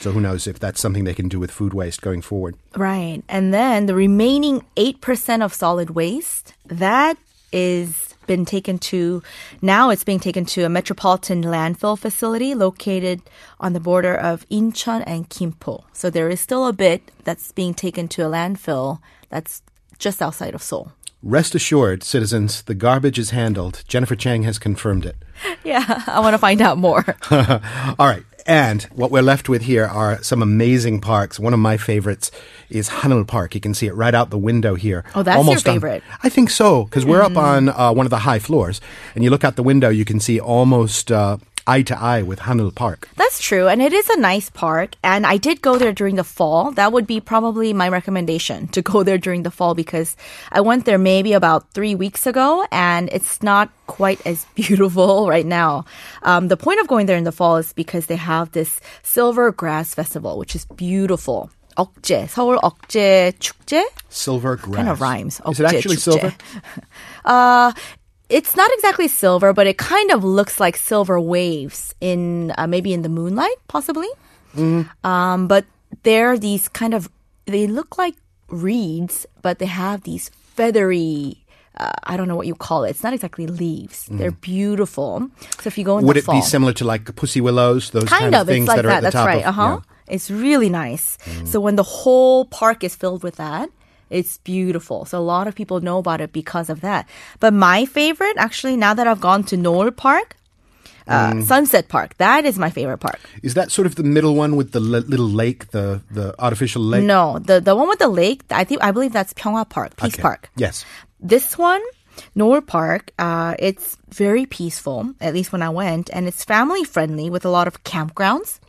So 0.00 0.12
who 0.12 0.20
knows 0.20 0.46
if 0.46 0.58
that's 0.58 0.80
something 0.80 1.04
they 1.04 1.14
can 1.14 1.28
do 1.28 1.40
with 1.40 1.50
food 1.50 1.72
waste 1.72 2.02
going 2.02 2.22
forward. 2.22 2.56
Right. 2.76 3.22
And 3.28 3.54
then 3.54 3.86
the 3.86 3.94
remaining 3.94 4.64
8% 4.76 5.42
of 5.42 5.54
solid 5.54 5.90
waste, 5.90 6.54
that 6.66 7.16
is 7.52 8.14
been 8.26 8.44
taken 8.44 8.78
to 8.78 9.22
now 9.60 9.90
it's 9.90 10.04
being 10.04 10.18
taken 10.18 10.44
to 10.46 10.64
a 10.64 10.68
metropolitan 10.68 11.42
landfill 11.44 11.98
facility 11.98 12.54
located 12.54 13.20
on 13.60 13.74
the 13.74 13.80
border 13.80 14.14
of 14.14 14.48
Incheon 14.48 15.04
and 15.06 15.28
Gimpo. 15.28 15.84
So 15.92 16.10
there 16.10 16.28
is 16.28 16.40
still 16.40 16.66
a 16.66 16.72
bit 16.72 17.10
that's 17.24 17.52
being 17.52 17.74
taken 17.74 18.08
to 18.08 18.22
a 18.22 18.30
landfill 18.30 19.00
that's 19.28 19.62
just 19.98 20.22
outside 20.22 20.54
of 20.54 20.62
Seoul. 20.62 20.92
Rest 21.22 21.54
assured, 21.54 22.02
citizens, 22.02 22.62
the 22.62 22.74
garbage 22.74 23.18
is 23.18 23.30
handled. 23.30 23.82
Jennifer 23.88 24.14
Chang 24.14 24.42
has 24.42 24.58
confirmed 24.58 25.06
it. 25.06 25.16
Yeah, 25.64 26.02
I 26.06 26.20
want 26.20 26.34
to 26.34 26.38
find 26.38 26.60
out 26.60 26.76
more. 26.76 27.04
All 27.30 28.06
right. 28.06 28.22
And 28.46 28.82
what 28.94 29.10
we're 29.10 29.22
left 29.22 29.48
with 29.48 29.62
here 29.62 29.86
are 29.86 30.22
some 30.22 30.42
amazing 30.42 31.00
parks. 31.00 31.40
One 31.40 31.54
of 31.54 31.60
my 31.60 31.76
favorites 31.78 32.30
is 32.68 32.90
Haneul 32.90 33.26
Park. 33.26 33.54
You 33.54 33.60
can 33.60 33.72
see 33.72 33.86
it 33.86 33.94
right 33.94 34.14
out 34.14 34.28
the 34.30 34.38
window 34.38 34.74
here. 34.74 35.02
Oh, 35.14 35.22
that's 35.22 35.42
your 35.46 35.54
on- 35.54 35.60
favorite. 35.60 36.02
I 36.22 36.28
think 36.28 36.50
so, 36.50 36.84
because 36.84 37.06
we're 37.06 37.22
up 37.22 37.36
on 37.36 37.70
uh, 37.70 37.92
one 37.92 38.04
of 38.04 38.10
the 38.10 38.18
high 38.18 38.38
floors, 38.38 38.80
and 39.14 39.24
you 39.24 39.30
look 39.30 39.44
out 39.44 39.56
the 39.56 39.62
window, 39.62 39.88
you 39.88 40.04
can 40.04 40.20
see 40.20 40.38
almost 40.38 41.10
uh, 41.10 41.38
eye 41.66 41.82
to 41.82 41.98
eye 41.98 42.22
with 42.22 42.40
Haneul 42.40 42.74
Park. 42.74 43.08
That's 43.16 43.40
true, 43.40 43.68
and 43.68 43.80
it 43.80 43.92
is 43.92 44.08
a 44.10 44.18
nice 44.20 44.50
park. 44.50 44.96
And 45.02 45.26
I 45.26 45.36
did 45.36 45.62
go 45.62 45.76
there 45.76 45.92
during 45.92 46.16
the 46.16 46.24
fall. 46.24 46.72
That 46.72 46.92
would 46.92 47.06
be 47.06 47.20
probably 47.20 47.72
my 47.72 47.88
recommendation 47.88 48.68
to 48.76 48.82
go 48.82 49.02
there 49.02 49.18
during 49.18 49.42
the 49.42 49.50
fall 49.50 49.74
because 49.74 50.16
I 50.52 50.60
went 50.60 50.84
there 50.84 50.98
maybe 50.98 51.32
about 51.32 51.70
three 51.72 51.94
weeks 51.94 52.26
ago, 52.26 52.66
and 52.70 53.08
it's 53.12 53.42
not 53.42 53.70
quite 53.86 54.24
as 54.26 54.46
beautiful 54.54 55.28
right 55.28 55.46
now. 55.46 55.84
Um, 56.22 56.48
the 56.48 56.56
point 56.56 56.80
of 56.80 56.88
going 56.88 57.06
there 57.06 57.18
in 57.18 57.24
the 57.24 57.32
fall 57.32 57.56
is 57.56 57.72
because 57.72 58.06
they 58.06 58.16
have 58.16 58.52
this 58.52 58.80
Silver 59.02 59.52
Grass 59.52 59.94
Festival, 59.94 60.38
which 60.38 60.54
is 60.54 60.64
beautiful. 60.76 61.50
억새, 61.76 62.26
서울 62.28 62.58
억새 62.62 63.32
축제? 63.38 63.84
Silver 64.08 64.56
grass. 64.56 64.76
Kind 64.76 64.88
of 64.88 65.00
rhymes. 65.00 65.40
억새, 65.44 65.52
is 65.52 65.60
it 65.60 65.66
actually 65.66 65.96
축제. 65.96 66.02
silver? 66.02 66.34
uh, 67.24 67.72
it's 68.28 68.56
not 68.56 68.70
exactly 68.74 69.08
silver, 69.08 69.52
but 69.52 69.66
it 69.66 69.78
kind 69.78 70.10
of 70.10 70.24
looks 70.24 70.58
like 70.60 70.76
silver 70.76 71.20
waves 71.20 71.94
in 72.00 72.52
uh, 72.56 72.66
maybe 72.66 72.92
in 72.92 73.02
the 73.02 73.08
moonlight, 73.08 73.56
possibly. 73.68 74.08
Um, 74.56 75.48
but 75.48 75.64
they're 76.04 76.38
these 76.38 76.68
kind 76.68 76.94
of 76.94 77.08
they 77.46 77.66
look 77.66 77.98
like 77.98 78.14
reeds, 78.48 79.26
but 79.42 79.58
they 79.58 79.66
have 79.66 80.02
these 80.02 80.28
feathery. 80.28 81.44
Uh, 81.76 81.90
I 82.04 82.16
don't 82.16 82.28
know 82.28 82.36
what 82.36 82.46
you 82.46 82.54
call 82.54 82.84
it. 82.84 82.90
It's 82.90 83.02
not 83.02 83.12
exactly 83.12 83.48
leaves. 83.48 84.06
They're 84.08 84.30
beautiful. 84.30 85.28
So 85.58 85.66
if 85.66 85.76
you 85.76 85.84
go 85.84 85.98
in 85.98 86.06
Would 86.06 86.16
it 86.16 86.22
fall, 86.24 86.36
be 86.36 86.40
similar 86.40 86.72
to 86.74 86.84
like 86.84 87.16
pussy 87.16 87.40
willows, 87.40 87.90
those 87.90 88.04
kind 88.04 88.30
kind, 88.30 88.34
of, 88.36 88.46
things 88.46 88.68
like 88.68 88.76
that 88.76 88.86
are 88.86 88.88
that. 88.88 88.96
at 88.98 89.00
the 89.00 89.04
That's 89.06 89.14
top 89.14 89.26
right. 89.26 89.44
Uh 89.44 89.52
huh. 89.52 89.80
It's 90.06 90.30
really 90.30 90.68
nice. 90.70 91.18
So 91.44 91.58
when 91.58 91.74
the 91.74 91.82
whole 91.82 92.44
park 92.44 92.84
is 92.84 92.94
filled 92.94 93.24
with 93.24 93.36
that, 93.36 93.70
it's 94.18 94.38
beautiful. 94.38 95.04
So 95.10 95.18
a 95.18 95.26
lot 95.34 95.44
of 95.48 95.54
people 95.60 95.80
know 95.88 95.98
about 96.04 96.20
it 96.24 96.30
because 96.32 96.68
of 96.74 96.78
that. 96.80 97.02
But 97.40 97.52
my 97.52 97.84
favorite, 97.98 98.36
actually, 98.38 98.76
now 98.76 98.94
that 98.94 99.06
I've 99.10 99.20
gone 99.20 99.42
to 99.50 99.56
Noeul 99.56 99.90
Park, 99.96 100.36
uh, 101.06 101.42
Sunset 101.42 101.88
Park, 101.88 102.16
that 102.16 102.44
is 102.50 102.58
my 102.58 102.70
favorite 102.70 102.98
park. 102.98 103.20
Is 103.42 103.52
that 103.54 103.68
sort 103.70 103.86
of 103.86 103.94
the 104.00 104.02
middle 104.16 104.34
one 104.44 104.56
with 104.56 104.72
the 104.72 104.80
li- 104.80 105.04
little 105.14 105.28
lake, 105.28 105.60
the 105.76 106.00
the 106.10 106.26
artificial 106.38 106.80
lake? 106.82 107.04
No, 107.04 107.38
the 107.38 107.60
the 107.60 107.74
one 107.76 107.88
with 107.92 107.98
the 107.98 108.08
lake, 108.08 108.40
I 108.50 108.64
think 108.64 108.82
I 108.82 108.90
believe 108.90 109.12
that's 109.12 109.34
Pyeonghwa 109.34 109.68
Park, 109.68 109.96
Peace 109.96 110.14
Okay. 110.14 110.22
Park. 110.22 110.48
Yes. 110.56 110.84
This 111.20 111.58
one, 111.58 111.82
Noeul 112.36 112.64
Park, 112.66 113.12
uh, 113.18 113.52
it's 113.58 113.98
very 114.08 114.46
peaceful, 114.46 115.12
at 115.20 115.34
least 115.34 115.52
when 115.52 115.60
I 115.62 115.68
went, 115.82 116.08
and 116.12 116.26
it's 116.26 116.44
family 116.44 116.84
friendly 116.84 117.28
with 117.28 117.44
a 117.44 117.50
lot 117.50 117.66
of 117.68 117.84
campgrounds. 117.84 118.60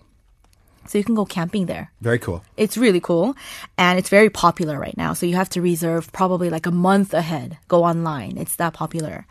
So 0.88 0.98
you 0.98 1.04
can 1.04 1.16
go 1.16 1.26
camping 1.26 1.66
there. 1.66 1.92
Very 2.02 2.20
cool. 2.20 2.44
It's 2.58 2.78
really 2.78 3.00
cool. 3.00 3.36
And 3.78 3.98
it's 3.98 4.10
very 4.10 4.30
popular 4.30 4.80
right 4.80 4.96
now. 4.98 5.14
So 5.14 5.26
you 5.26 5.36
have 5.36 5.50
to 5.50 5.62
reserve 5.62 6.12
probably 6.12 6.50
like 6.50 6.66
a 6.66 6.72
month 6.72 7.14
ahead. 7.14 7.58
Go 7.68 7.84
online. 7.84 8.38
It's 8.38 8.56
that 8.58 8.74
popular. 8.74 9.26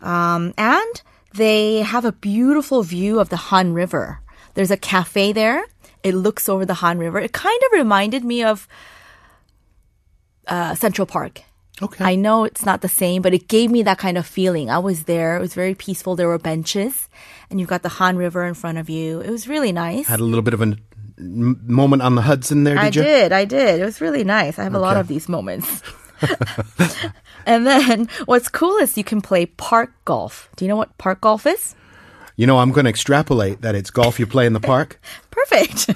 Um, 0.00 0.54
and 0.56 1.02
they 1.34 1.82
have 1.82 2.04
a 2.04 2.12
beautiful 2.12 2.82
view 2.82 3.20
of 3.20 3.28
the 3.28 3.36
Han 3.36 3.74
River. 3.74 4.20
There's 4.54 4.70
a 4.70 4.76
cafe 4.76 5.32
there. 5.32 5.64
It 6.02 6.14
looks 6.14 6.48
over 6.48 6.64
the 6.64 6.74
Han 6.74 6.98
River. 6.98 7.18
It 7.18 7.32
kind 7.32 7.60
of 7.66 7.78
reminded 7.78 8.24
me 8.24 8.44
of 8.44 8.68
uh, 10.46 10.74
Central 10.74 11.06
Park. 11.06 11.42
Okay. 11.82 12.04
I 12.04 12.14
know 12.14 12.44
it's 12.44 12.64
not 12.64 12.82
the 12.82 12.88
same, 12.88 13.20
but 13.20 13.34
it 13.34 13.48
gave 13.48 13.70
me 13.70 13.82
that 13.82 13.98
kind 13.98 14.16
of 14.16 14.26
feeling. 14.26 14.70
I 14.70 14.78
was 14.78 15.04
there. 15.04 15.36
It 15.36 15.40
was 15.40 15.54
very 15.54 15.74
peaceful. 15.74 16.14
There 16.14 16.28
were 16.28 16.38
benches, 16.38 17.08
and 17.50 17.58
you've 17.58 17.68
got 17.68 17.82
the 17.82 17.88
Han 17.88 18.16
River 18.16 18.44
in 18.44 18.54
front 18.54 18.78
of 18.78 18.88
you. 18.88 19.20
It 19.20 19.30
was 19.30 19.48
really 19.48 19.72
nice. 19.72 20.06
Had 20.06 20.20
a 20.20 20.24
little 20.24 20.42
bit 20.42 20.54
of 20.54 20.60
a 20.60 20.64
m- 20.70 20.78
moment 21.18 22.02
on 22.02 22.14
the 22.14 22.22
Hudson 22.22 22.64
there, 22.64 22.74
did 22.74 22.82
I 22.82 22.86
you? 22.86 22.92
did. 22.92 23.32
I 23.32 23.44
did. 23.44 23.80
It 23.80 23.84
was 23.84 24.00
really 24.00 24.24
nice. 24.24 24.58
I 24.58 24.64
have 24.64 24.74
a 24.74 24.78
lot 24.78 24.96
of 24.96 25.08
these 25.08 25.28
moments. 25.28 25.82
and 27.46 27.66
then 27.66 28.08
what's 28.24 28.48
cool 28.48 28.76
is 28.78 28.96
you 28.96 29.04
can 29.04 29.20
play 29.20 29.46
park 29.46 29.92
golf. 30.04 30.48
Do 30.56 30.64
you 30.64 30.68
know 30.68 30.76
what 30.76 30.96
park 30.98 31.20
golf 31.20 31.46
is? 31.46 31.74
You 32.36 32.46
know, 32.46 32.58
I'm 32.58 32.72
going 32.72 32.84
to 32.84 32.90
extrapolate 32.90 33.60
that 33.62 33.74
it's 33.74 33.90
golf 33.90 34.18
you 34.18 34.26
play 34.26 34.46
in 34.46 34.52
the 34.52 34.60
park. 34.60 35.00
Perfect. 35.30 35.86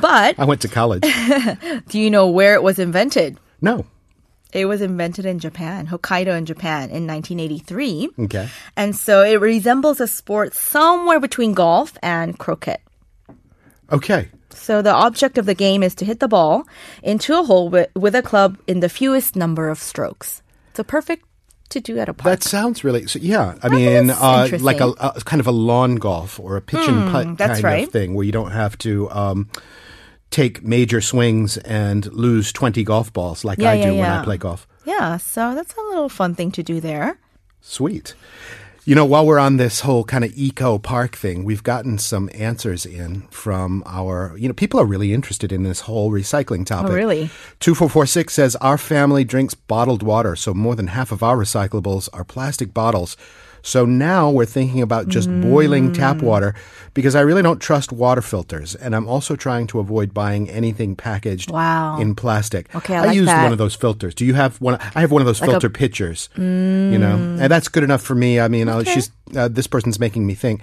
but 0.00 0.38
I 0.38 0.44
went 0.44 0.62
to 0.62 0.68
college. 0.68 1.02
do 1.88 1.98
you 1.98 2.10
know 2.10 2.28
where 2.28 2.54
it 2.54 2.62
was 2.62 2.78
invented? 2.78 3.38
No. 3.60 3.84
It 4.52 4.66
was 4.66 4.80
invented 4.80 5.26
in 5.26 5.38
Japan, 5.38 5.86
Hokkaido 5.86 6.36
in 6.36 6.44
Japan 6.44 6.90
in 6.90 7.06
1983. 7.06 8.08
Okay. 8.20 8.48
And 8.76 8.96
so 8.96 9.22
it 9.22 9.40
resembles 9.40 10.00
a 10.00 10.08
sport 10.08 10.54
somewhere 10.54 11.20
between 11.20 11.54
golf 11.54 11.96
and 12.02 12.36
croquet. 12.36 12.78
Okay. 13.92 14.28
So 14.50 14.82
the 14.82 14.92
object 14.92 15.38
of 15.38 15.46
the 15.46 15.54
game 15.54 15.82
is 15.82 15.94
to 15.96 16.04
hit 16.04 16.20
the 16.20 16.28
ball 16.28 16.66
into 17.02 17.38
a 17.38 17.42
hole 17.42 17.68
with, 17.68 17.90
with 17.94 18.14
a 18.14 18.22
club 18.22 18.58
in 18.66 18.80
the 18.80 18.88
fewest 18.88 19.36
number 19.36 19.68
of 19.68 19.78
strokes. 19.78 20.42
So 20.74 20.82
perfect 20.82 21.24
to 21.70 21.80
do 21.80 21.98
at 21.98 22.08
a 22.08 22.14
park. 22.14 22.40
That 22.40 22.42
sounds 22.42 22.84
really 22.84 23.06
so. 23.06 23.18
Yeah, 23.20 23.56
I 23.62 23.68
mean, 23.68 24.10
uh, 24.10 24.48
like 24.60 24.80
a, 24.80 24.88
a 24.88 25.20
kind 25.24 25.40
of 25.40 25.46
a 25.46 25.52
lawn 25.52 25.96
golf 25.96 26.40
or 26.40 26.56
a 26.56 26.60
pitch 26.60 26.86
and 26.88 27.10
putt 27.10 27.38
that's 27.38 27.60
kind 27.60 27.64
right. 27.64 27.86
of 27.86 27.92
thing, 27.92 28.14
where 28.14 28.26
you 28.26 28.32
don't 28.32 28.50
have 28.50 28.76
to 28.78 29.08
um, 29.10 29.48
take 30.30 30.62
major 30.64 31.00
swings 31.00 31.56
and 31.58 32.12
lose 32.12 32.52
twenty 32.52 32.82
golf 32.82 33.12
balls 33.12 33.44
like 33.44 33.58
Yeah, 33.58 33.70
I 33.70 33.74
yeah, 33.74 33.90
do 33.90 33.96
when 33.96 34.10
I 34.10 34.24
play 34.24 34.36
golf. 34.36 34.66
Yeah, 34.84 35.16
so 35.18 35.54
that's 35.54 35.74
a 35.74 35.80
little 35.80 36.08
fun 36.08 36.34
thing 36.34 36.50
to 36.52 36.62
do 36.62 36.80
there. 36.80 37.18
Sweet. 37.60 38.14
You 38.86 38.94
know, 38.94 39.04
while 39.04 39.26
we're 39.26 39.38
on 39.38 39.58
this 39.58 39.80
whole 39.80 40.04
kind 40.04 40.24
of 40.24 40.32
eco 40.34 40.78
park 40.78 41.14
thing, 41.14 41.44
we've 41.44 41.62
gotten 41.62 41.98
some 41.98 42.30
answers 42.32 42.86
in 42.86 43.22
from 43.28 43.82
our, 43.84 44.34
you 44.38 44.48
know, 44.48 44.54
people 44.54 44.80
are 44.80 44.86
really 44.86 45.12
interested 45.12 45.52
in 45.52 45.64
this 45.64 45.80
whole 45.80 46.10
recycling 46.10 46.62
oh, 46.62 46.64
topic. 46.64 46.92
Oh, 46.92 46.94
really? 46.94 47.30
2446 47.60 48.32
says 48.32 48.56
our 48.56 48.78
family 48.78 49.22
drinks 49.22 49.52
bottled 49.52 50.02
water, 50.02 50.34
so 50.34 50.54
more 50.54 50.74
than 50.74 50.88
half 50.88 51.12
of 51.12 51.22
our 51.22 51.36
recyclables 51.36 52.08
are 52.14 52.24
plastic 52.24 52.72
bottles. 52.72 53.18
So 53.62 53.84
now 53.86 54.30
we're 54.30 54.46
thinking 54.46 54.82
about 54.82 55.08
just 55.08 55.28
boiling 55.40 55.90
Mm. 55.90 55.94
tap 55.94 56.22
water 56.22 56.54
because 56.94 57.14
I 57.14 57.20
really 57.20 57.42
don't 57.42 57.60
trust 57.60 57.92
water 57.92 58.22
filters. 58.22 58.74
And 58.74 58.94
I'm 58.96 59.06
also 59.08 59.36
trying 59.36 59.66
to 59.68 59.78
avoid 59.80 60.12
buying 60.14 60.48
anything 60.50 60.96
packaged 60.96 61.50
Wow. 61.50 61.98
in 62.00 62.14
plastic. 62.14 62.74
Okay, 62.74 62.96
I 62.96 63.06
like 63.06 63.14
used 63.16 63.28
that. 63.28 63.42
one 63.44 63.52
of 63.52 63.58
those 63.58 63.74
filters. 63.74 64.14
Do 64.14 64.24
you 64.24 64.34
have 64.34 64.56
one? 64.60 64.78
I 64.94 65.00
have 65.00 65.10
one 65.12 65.22
of 65.22 65.26
those 65.26 65.40
Like 65.40 65.48
a- 65.48 65.52
filter 65.52 65.70
pitchers. 65.70 66.28
You 66.36 66.98
know, 66.98 67.16
and 67.40 67.50
that's 67.50 67.68
good 67.68 67.84
enough 67.84 68.02
for 68.02 68.14
me. 68.14 68.40
I 68.40 68.48
mean, 68.48 68.68
uh, 68.68 68.82
she's 68.84 69.10
uh, 69.36 69.48
this 69.48 69.66
person's 69.66 69.98
making 69.98 70.26
me 70.26 70.34
think. 70.34 70.62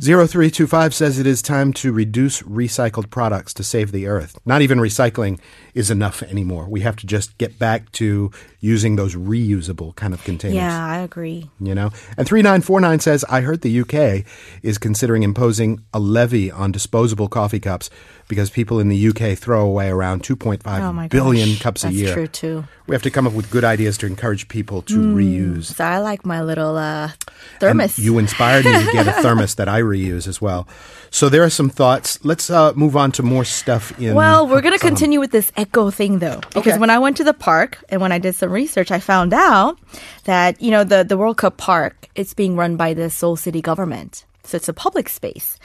Zero 0.00 0.26
three 0.26 0.50
two 0.50 0.66
five 0.66 0.94
says 0.94 1.18
it 1.18 1.26
is 1.26 1.42
time 1.42 1.72
to 1.74 1.92
reduce 1.92 2.42
recycled 2.42 3.10
products 3.10 3.54
to 3.54 3.64
save 3.64 3.92
the 3.92 4.06
earth. 4.06 4.38
Not 4.44 4.62
even 4.62 4.78
recycling 4.78 5.38
is 5.74 5.90
enough 5.90 6.22
anymore. 6.22 6.66
We 6.68 6.80
have 6.80 6.96
to 6.96 7.06
just 7.06 7.36
get 7.38 7.58
back 7.58 7.90
to 7.92 8.30
using 8.60 8.96
those 8.96 9.14
reusable 9.14 9.94
kind 9.94 10.12
of 10.12 10.22
containers. 10.24 10.56
Yeah, 10.56 10.86
I 10.86 10.98
agree. 10.98 11.50
You 11.60 11.74
know, 11.74 11.90
and 12.16 12.26
three 12.26 12.42
nine 12.42 12.62
four 12.62 12.80
nine 12.80 13.00
says 13.00 13.24
I 13.28 13.40
heard 13.42 13.60
the 13.62 13.80
UK 13.80 14.24
is 14.62 14.78
considering 14.78 15.22
imposing 15.22 15.84
a 15.92 16.00
levy 16.00 16.50
on 16.50 16.72
disposable 16.72 17.28
coffee 17.28 17.60
cups 17.60 17.90
because 18.28 18.50
people 18.50 18.78
in 18.78 18.88
the 18.88 19.08
UK 19.08 19.36
throw 19.38 19.64
away 19.64 19.88
around 19.88 20.22
2.5 20.22 20.60
oh 20.64 21.08
billion 21.08 21.48
gosh, 21.50 21.62
cups 21.62 21.84
a 21.84 21.90
year. 21.92 22.12
true 22.14 22.26
too. 22.26 22.64
We 22.86 22.94
have 22.94 23.02
to 23.02 23.10
come 23.10 23.26
up 23.26 23.32
with 23.32 23.50
good 23.50 23.64
ideas 23.64 23.98
to 23.98 24.06
encourage 24.06 24.48
people 24.48 24.82
to 24.82 24.94
Hmm. 24.94 25.16
reuse. 25.16 25.74
So 25.74 25.84
I 25.84 25.98
like 25.98 26.24
my 26.24 26.40
little 26.42 26.76
uh, 26.76 27.08
And 27.12 27.14
thermos. 27.60 27.98
you 27.98 28.18
inspired 28.18 28.64
me 28.64 28.72
to 28.84 28.92
get 28.92 29.06
a 29.08 29.12
thermos 29.22 29.54
that 29.56 29.68
I 29.68 29.80
reuse 29.80 30.26
as 30.28 30.40
well. 30.40 30.66
So 31.10 31.28
there 31.28 31.42
are 31.42 31.50
some 31.50 31.68
thoughts. 31.70 32.18
Let's 32.24 32.48
uh, 32.50 32.72
move 32.74 32.96
on 32.96 33.12
to 33.12 33.22
more 33.22 33.44
stuff 33.44 33.92
in. 33.98 34.14
well, 34.14 34.46
we're 34.46 34.60
going 34.62 34.72
to 34.78 34.80
continue 34.80 35.20
with 35.20 35.30
this 35.32 35.50
echo 35.56 35.90
thing 35.90 36.18
though. 36.20 36.40
Because 36.54 36.74
Okay. 36.74 36.78
when 36.78 36.90
I 36.90 36.98
went 36.98 37.16
to 37.18 37.24
the 37.24 37.34
park 37.34 37.78
and 37.88 38.00
when 38.00 38.12
I 38.12 38.18
did 38.18 38.34
some 38.34 38.50
research, 38.52 38.90
I 38.90 39.00
found 39.00 39.32
out 39.32 39.78
that, 40.24 40.60
you 40.60 40.70
know, 40.70 40.84
the, 40.84 41.04
the 41.04 41.16
World 41.16 41.36
Cup 41.38 41.56
park, 41.56 42.08
it's 42.14 42.34
being 42.34 42.56
run 42.56 42.76
by 42.76 42.92
the 42.94 43.08
Seoul 43.10 43.36
City 43.36 43.60
government. 43.60 44.24
So 44.44 44.56
it's 44.56 44.68
a 44.68 44.72
public 44.74 45.08
space. 45.08 45.58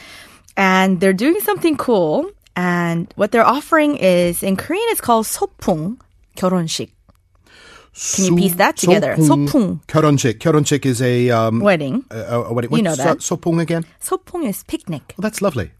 And 0.55 0.99
they're 0.99 1.13
doing 1.13 1.39
something 1.41 1.77
cool. 1.77 2.29
And 2.56 3.12
what 3.16 3.30
they're 3.32 3.46
offering 3.46 3.96
is, 3.96 4.42
in 4.42 4.56
Korean, 4.56 4.84
it's 4.88 5.00
called 5.00 5.26
소풍 5.26 5.98
결혼식. 6.36 6.90
Can 8.14 8.24
you 8.26 8.36
piece 8.36 8.54
that 8.56 8.76
together? 8.76 9.16
소풍. 9.16 9.80
결혼식. 9.86 10.38
결혼식 10.38 10.86
is 10.86 11.02
a 11.02 11.30
um, 11.30 11.60
Wedding. 11.60 12.04
A, 12.10 12.18
a, 12.18 12.42
a 12.44 12.52
wedding. 12.52 12.72
You 12.72 12.82
know 12.82 12.90
What's 12.90 13.02
that. 13.02 13.22
So, 13.22 13.36
소풍 13.36 13.60
again? 13.60 13.84
소풍 14.00 14.44
is 14.46 14.62
picnic. 14.64 15.14
Well, 15.16 15.22
that's 15.22 15.42
lovely. 15.42 15.72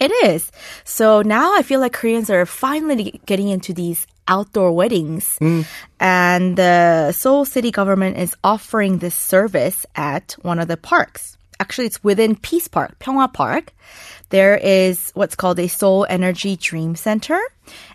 It 0.00 0.10
is. 0.24 0.50
So 0.84 1.20
now 1.20 1.54
I 1.54 1.62
feel 1.62 1.78
like 1.78 1.92
Koreans 1.92 2.30
are 2.30 2.46
finally 2.46 3.20
getting 3.26 3.48
into 3.48 3.74
these 3.74 4.06
outdoor 4.26 4.72
weddings. 4.72 5.38
And 6.00 6.56
the 6.56 7.12
Seoul 7.12 7.44
city 7.44 7.70
government 7.70 8.16
is 8.16 8.34
offering 8.42 8.98
this 8.98 9.14
service 9.14 9.84
at 9.94 10.36
one 10.40 10.58
of 10.58 10.68
the 10.68 10.78
parks. 10.78 11.36
Actually, 11.60 11.88
it's 11.88 12.02
within 12.02 12.34
Peace 12.34 12.66
Park, 12.66 12.98
Pyeongha 12.98 13.30
Park. 13.34 13.74
There 14.29 14.57
is 14.57 15.11
what's 15.13 15.35
called 15.35 15.59
a 15.59 15.67
Seoul 15.67 16.05
Energy 16.09 16.55
Dream 16.55 16.95
Center. 16.95 17.39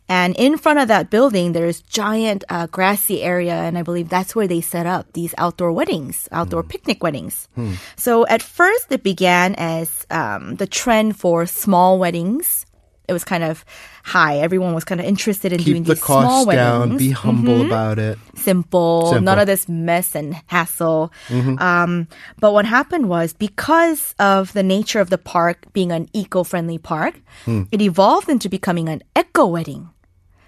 And 0.08 0.34
in 0.36 0.58
front 0.58 0.80
of 0.80 0.88
that 0.88 1.10
building, 1.10 1.52
there's 1.52 1.82
giant 1.82 2.44
uh, 2.48 2.66
grassy 2.66 3.22
area. 3.22 3.54
And 3.54 3.78
I 3.78 3.82
believe 3.82 4.08
that's 4.08 4.34
where 4.34 4.48
they 4.48 4.60
set 4.60 4.86
up 4.86 5.12
these 5.12 5.34
outdoor 5.38 5.72
weddings, 5.72 6.28
outdoor 6.32 6.62
picnic 6.62 7.02
weddings. 7.02 7.48
So 7.96 8.26
at 8.26 8.42
first, 8.42 8.90
it 8.90 9.02
began 9.02 9.54
as 9.56 10.06
um, 10.10 10.56
the 10.56 10.66
trend 10.66 11.16
for 11.18 11.46
small 11.46 11.98
weddings. 11.98 12.66
It 13.06 13.12
was 13.12 13.24
kind 13.24 13.44
of 13.44 13.64
high. 14.02 14.38
Everyone 14.38 14.74
was 14.74 14.84
kind 14.84 15.00
of 15.00 15.06
interested 15.06 15.52
in 15.52 15.62
doing 15.62 15.82
the 15.84 15.94
these 15.94 16.02
small 16.02 16.44
cost 16.46 16.50
down. 16.50 16.80
weddings. 16.80 16.98
Be 16.98 17.10
humble 17.10 17.66
about 17.66 17.98
it. 17.98 18.18
Simple, 18.36 19.06
Simple. 19.06 19.22
none 19.22 19.38
of 19.38 19.46
this 19.46 19.68
mess 19.68 20.14
and 20.14 20.34
hassle. 20.46 21.12
Um, 21.30 22.08
but 22.38 22.52
what 22.52 22.64
happened 22.64 23.08
was 23.08 23.32
because 23.32 24.14
of 24.18 24.52
the 24.52 24.62
nature 24.62 25.00
of 25.00 25.10
the 25.10 25.18
park 25.18 25.72
being 25.72 25.92
an 25.92 26.08
eco-friendly 26.12 26.78
park, 26.78 27.20
it 27.46 27.80
evolved 27.82 28.28
into 28.28 28.48
becoming 28.48 28.88
an 28.88 29.02
eco 29.16 29.46
wedding. 29.46 29.90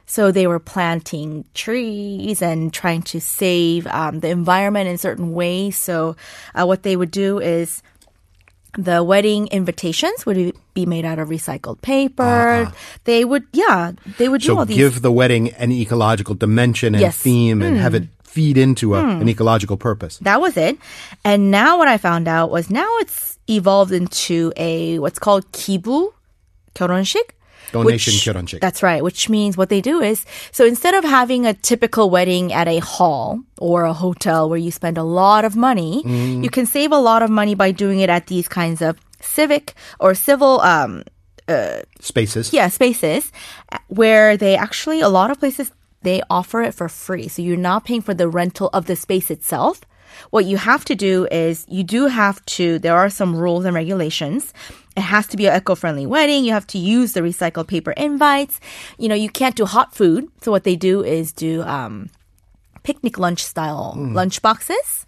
So 0.05 0.31
they 0.31 0.47
were 0.47 0.59
planting 0.59 1.45
trees 1.55 2.43
and 2.43 2.73
trying 2.73 3.03
to 3.03 3.21
save 3.21 3.87
um, 3.87 4.21
the 4.21 4.29
environment 4.29 4.89
in 4.89 4.99
certain 4.99 5.33
ways. 5.33 5.79
So 5.79 6.17
uh, 6.55 6.67
what 6.67 6.83
they 6.83 6.97
would 6.97 7.11
do 7.11 7.39
is 7.39 7.83
the 8.78 9.02
wedding 9.04 9.48
invitations 9.48 10.26
would 10.26 10.54
be 10.74 10.86
made 10.86 11.04
out 11.06 11.18
of 11.20 11.30
recycled 11.30 11.82
paper. 11.82 12.72
They 13.06 13.26
would, 13.26 13.46
yeah, 13.54 13.94
they 14.18 14.30
would 14.30 14.42
do 14.42 14.54
all 14.54 14.62
So 14.62 14.66
these. 14.66 14.78
give 14.78 15.02
the 15.02 15.12
wedding 15.12 15.50
an 15.58 15.72
ecological 15.72 16.36
dimension 16.36 16.94
and 16.94 17.02
Yes. 17.02 17.18
Hmm. 17.18 17.24
theme 17.24 17.62
and 17.64 17.78
have 17.78 17.96
it 17.96 18.06
feed 18.24 18.58
into 18.58 18.94
a, 18.94 19.02
an 19.02 19.28
ecological 19.28 19.78
purpose. 19.78 20.20
That 20.22 20.40
was 20.42 20.58
it. 20.58 20.78
And 21.26 21.50
now 21.50 21.80
what 21.80 21.88
I 21.88 21.98
found 21.98 22.28
out 22.28 22.52
was 22.52 22.70
now 22.70 22.86
it's 23.00 23.40
evolved 23.50 23.92
into 23.92 24.54
a 24.58 25.00
what's 25.00 25.18
called 25.18 25.50
kibu 25.54 26.14
결혼식. 26.76 27.34
Donation 27.74 28.14
which- 28.14 28.24
결혼식. 28.24 28.60
That's 28.62 28.82
right. 28.82 29.04
Which 29.04 29.28
means 29.30 29.58
what 29.58 29.68
they 29.68 29.82
do 29.82 30.00
is 30.00 30.24
so 30.54 30.64
instead 30.66 30.94
of 30.96 31.04
having 31.04 31.46
a 31.46 31.54
typical 31.54 32.10
wedding 32.10 32.54
at 32.54 32.68
a 32.68 32.80
hall 32.80 33.42
or 33.60 33.84
a 33.84 33.92
hotel 33.94 34.48
where 34.48 34.58
you 34.58 34.72
spend 34.72 34.98
a 34.98 35.04
lot 35.04 35.44
of 35.44 35.56
money, 35.58 36.02
Mm. 36.06 36.44
you 36.44 36.50
can 36.50 36.66
save 36.66 36.94
a 36.94 36.98
lot 36.98 37.22
of 37.24 37.30
money 37.30 37.56
by 37.56 37.72
doing 37.72 38.00
it 38.00 38.10
at 38.10 38.28
these 38.28 38.48
kinds 38.48 38.82
of 38.82 38.96
civic 39.20 39.76
or 40.00 40.16
civil 40.16 40.62
um, 40.62 41.04
Spaces. 42.02 42.52
yeah 42.54 42.68
spaces 42.68 43.32
uh, 43.72 43.78
where 43.88 44.36
they 44.38 44.56
actually 44.56 45.00
a 45.02 45.08
lot 45.10 45.32
of 45.32 45.40
places 45.40 45.72
they 46.04 46.22
offer 46.30 46.62
it 46.62 46.74
for 46.74 46.88
free 46.90 47.28
so 47.28 47.42
you're 47.42 47.58
not 47.58 47.86
paying 47.86 48.02
for 48.02 48.14
the 48.14 48.28
rental 48.28 48.70
of 48.74 48.86
the 48.86 48.96
space 48.96 49.32
itself 49.32 49.82
what 50.31 50.45
you 50.45 50.57
have 50.57 50.85
to 50.87 50.95
do 50.95 51.27
is 51.31 51.67
you 51.69 51.85
do 51.85 52.07
have 52.07 52.45
to 52.47 52.79
there 52.79 52.97
are 52.97 53.11
some 53.11 53.35
rules 53.37 53.65
and 53.65 53.75
regulations. 53.75 54.53
It 54.97 55.01
has 55.01 55.27
to 55.29 55.37
be 55.37 55.47
an 55.47 55.57
eco-friendly 55.57 56.07
wedding. 56.07 56.45
You 56.45 56.53
have 56.53 56.67
to 56.69 56.79
use 56.79 57.15
the 57.15 57.21
recycled 57.21 57.69
paper 57.69 57.93
invites. 57.93 58.61
You 58.99 59.09
know 59.09 59.15
you 59.15 59.31
can't 59.31 59.57
do 59.57 59.65
hot 59.65 59.95
food. 59.95 60.29
So 60.43 60.51
what 60.51 60.65
they 60.65 60.77
do 60.77 61.03
is 61.03 61.33
do 61.33 61.63
um, 61.63 62.11
picnic 62.83 63.19
lunch 63.19 63.43
style 63.43 63.95
lunch 63.97 64.43
boxes. 64.43 65.07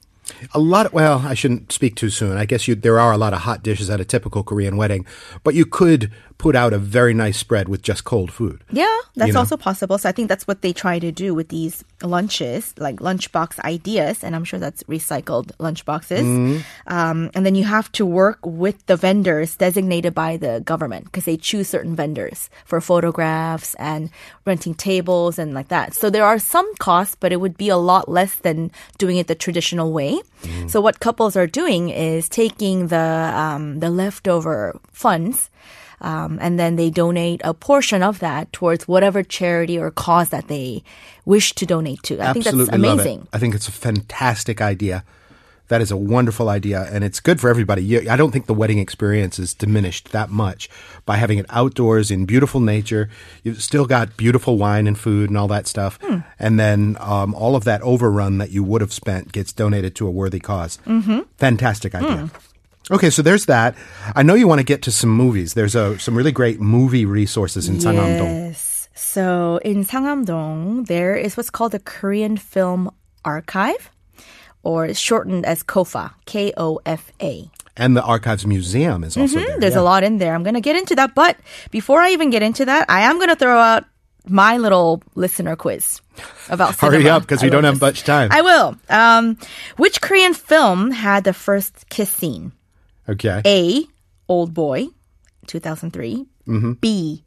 A 0.54 0.58
lot. 0.58 0.86
Of, 0.86 0.94
well, 0.94 1.18
I 1.18 1.34
shouldn't 1.34 1.70
speak 1.70 1.96
too 1.96 2.08
soon. 2.08 2.38
I 2.38 2.46
guess 2.46 2.66
you, 2.66 2.74
there 2.74 2.98
are 2.98 3.12
a 3.12 3.18
lot 3.18 3.34
of 3.34 3.40
hot 3.40 3.62
dishes 3.62 3.90
at 3.90 4.00
a 4.00 4.06
typical 4.06 4.42
Korean 4.42 4.78
wedding, 4.78 5.04
but 5.42 5.54
you 5.54 5.66
could 5.66 6.10
put 6.44 6.54
out 6.54 6.74
a 6.74 6.78
very 6.78 7.14
nice 7.14 7.38
spread 7.38 7.70
with 7.70 7.80
just 7.80 8.04
cold 8.04 8.30
food. 8.30 8.60
Yeah, 8.70 8.98
that's 9.16 9.32
know? 9.32 9.40
also 9.40 9.56
possible. 9.56 9.96
So 9.96 10.10
I 10.10 10.12
think 10.12 10.28
that's 10.28 10.46
what 10.46 10.60
they 10.60 10.74
try 10.74 10.98
to 10.98 11.10
do 11.10 11.32
with 11.32 11.48
these 11.48 11.82
lunches, 12.02 12.74
like 12.76 12.96
lunchbox 12.96 13.60
ideas, 13.60 14.22
and 14.22 14.36
I'm 14.36 14.44
sure 14.44 14.60
that's 14.60 14.82
recycled 14.82 15.56
lunchboxes. 15.56 16.62
Um, 16.86 17.30
and 17.34 17.46
then 17.46 17.54
you 17.54 17.64
have 17.64 17.90
to 17.92 18.04
work 18.04 18.40
with 18.44 18.84
the 18.84 18.96
vendors 18.96 19.56
designated 19.56 20.12
by 20.12 20.36
the 20.36 20.60
government 20.60 21.06
because 21.06 21.24
they 21.24 21.38
choose 21.38 21.66
certain 21.66 21.96
vendors 21.96 22.50
for 22.66 22.78
photographs 22.82 23.72
and 23.76 24.10
renting 24.44 24.74
tables 24.74 25.38
and 25.38 25.54
like 25.54 25.68
that. 25.68 25.94
So 25.94 26.10
there 26.10 26.26
are 26.26 26.38
some 26.38 26.68
costs, 26.76 27.16
but 27.18 27.32
it 27.32 27.40
would 27.40 27.56
be 27.56 27.70
a 27.70 27.78
lot 27.78 28.06
less 28.06 28.34
than 28.34 28.70
doing 28.98 29.16
it 29.16 29.28
the 29.28 29.34
traditional 29.34 29.92
way. 29.92 30.20
So 30.68 30.82
what 30.82 31.00
couples 31.00 31.36
are 31.40 31.46
doing 31.46 31.88
is 31.88 32.28
taking 32.28 32.88
the 32.88 33.32
um, 33.32 33.80
the 33.80 33.88
leftover 33.88 34.78
funds 34.92 35.48
um, 36.04 36.38
and 36.40 36.60
then 36.60 36.76
they 36.76 36.90
donate 36.90 37.40
a 37.44 37.54
portion 37.54 38.02
of 38.02 38.18
that 38.18 38.52
towards 38.52 38.86
whatever 38.86 39.22
charity 39.22 39.78
or 39.78 39.90
cause 39.90 40.28
that 40.28 40.48
they 40.48 40.84
wish 41.24 41.54
to 41.54 41.64
donate 41.64 42.02
to. 42.04 42.20
I 42.20 42.34
think 42.34 42.44
that's 42.44 42.54
Absolutely 42.54 42.74
amazing. 42.76 43.28
I 43.32 43.38
think 43.38 43.54
it's 43.54 43.68
a 43.68 43.72
fantastic 43.72 44.60
idea. 44.60 45.02
That 45.68 45.80
is 45.80 45.90
a 45.90 45.96
wonderful 45.96 46.50
idea, 46.50 46.86
and 46.92 47.02
it's 47.02 47.20
good 47.20 47.40
for 47.40 47.48
everybody. 47.48 48.06
I 48.06 48.16
don't 48.16 48.32
think 48.32 48.44
the 48.44 48.52
wedding 48.52 48.78
experience 48.78 49.38
is 49.38 49.54
diminished 49.54 50.12
that 50.12 50.28
much 50.28 50.68
by 51.06 51.16
having 51.16 51.38
it 51.38 51.46
outdoors 51.48 52.10
in 52.10 52.26
beautiful 52.26 52.60
nature. 52.60 53.08
You've 53.42 53.62
still 53.62 53.86
got 53.86 54.14
beautiful 54.18 54.58
wine 54.58 54.86
and 54.86 54.98
food 54.98 55.30
and 55.30 55.38
all 55.38 55.48
that 55.48 55.66
stuff, 55.66 55.98
Hmm. 56.02 56.18
and 56.38 56.60
then 56.60 56.98
um, 57.00 57.34
all 57.34 57.56
of 57.56 57.64
that 57.64 57.80
overrun 57.80 58.36
that 58.38 58.50
you 58.50 58.62
would 58.62 58.82
have 58.82 58.92
spent 58.92 59.32
gets 59.32 59.54
donated 59.54 59.94
to 59.94 60.06
a 60.06 60.10
worthy 60.10 60.38
because 60.38 60.76
mm-hmm. 60.86 61.20
Fantastic 61.38 61.94
idea. 61.94 62.30
Okay, 62.90 63.08
so 63.10 63.22
there's 63.22 63.46
that. 63.46 63.74
I 64.14 64.22
know 64.22 64.34
you 64.34 64.46
want 64.46 64.58
to 64.58 64.64
get 64.64 64.82
to 64.82 64.92
some 64.92 65.10
movies. 65.10 65.54
There's 65.54 65.74
a, 65.74 65.98
some 65.98 66.14
really 66.14 66.32
great 66.32 66.60
movie 66.60 67.06
resources 67.06 67.68
in 67.68 67.76
Sangam-dong. 67.76 68.28
Yes. 68.28 68.88
So 68.94 69.58
in 69.64 69.84
Sangam-dong, 69.84 70.84
there 70.84 71.16
is 71.16 71.36
what's 71.36 71.50
called 71.50 71.72
the 71.72 71.78
Korean 71.78 72.36
Film 72.36 72.90
Archive, 73.24 73.90
or 74.62 74.92
shortened 74.92 75.46
as 75.46 75.62
KOFA, 75.62 76.12
K-O-F-A. 76.26 77.50
And 77.76 77.96
the 77.96 78.02
Archives 78.02 78.46
Museum 78.46 79.02
is 79.02 79.16
also 79.16 79.38
there. 79.38 79.48
Mm-hmm. 79.48 79.60
There's 79.60 79.74
yeah. 79.74 79.80
a 79.80 79.82
lot 79.82 80.04
in 80.04 80.18
there. 80.18 80.34
I'm 80.34 80.42
going 80.42 80.54
to 80.54 80.60
get 80.60 80.76
into 80.76 80.94
that. 80.96 81.14
But 81.14 81.38
before 81.70 82.00
I 82.00 82.10
even 82.10 82.30
get 82.30 82.42
into 82.42 82.66
that, 82.66 82.86
I 82.88 83.00
am 83.02 83.16
going 83.16 83.30
to 83.30 83.36
throw 83.36 83.58
out 83.58 83.84
my 84.28 84.58
little 84.58 85.02
listener 85.14 85.56
quiz 85.56 86.00
about 86.48 86.74
Hurry 86.80 87.08
up, 87.08 87.22
because 87.22 87.42
we 87.42 87.50
don't 87.50 87.62
will 87.62 87.72
have 87.72 87.80
much 87.80 88.04
time. 88.04 88.30
I 88.30 88.42
will. 88.42 88.76
Um, 88.88 89.38
which 89.76 90.00
Korean 90.00 90.34
film 90.34 90.90
had 90.90 91.24
the 91.24 91.32
first 91.32 91.88
kiss 91.88 92.10
scene? 92.10 92.52
Okay. 93.08 93.42
A, 93.44 93.84
Old 94.28 94.54
Boy, 94.54 94.88
2003. 95.46 96.26
Mm-hmm. 96.46 96.72
B, 96.74 97.24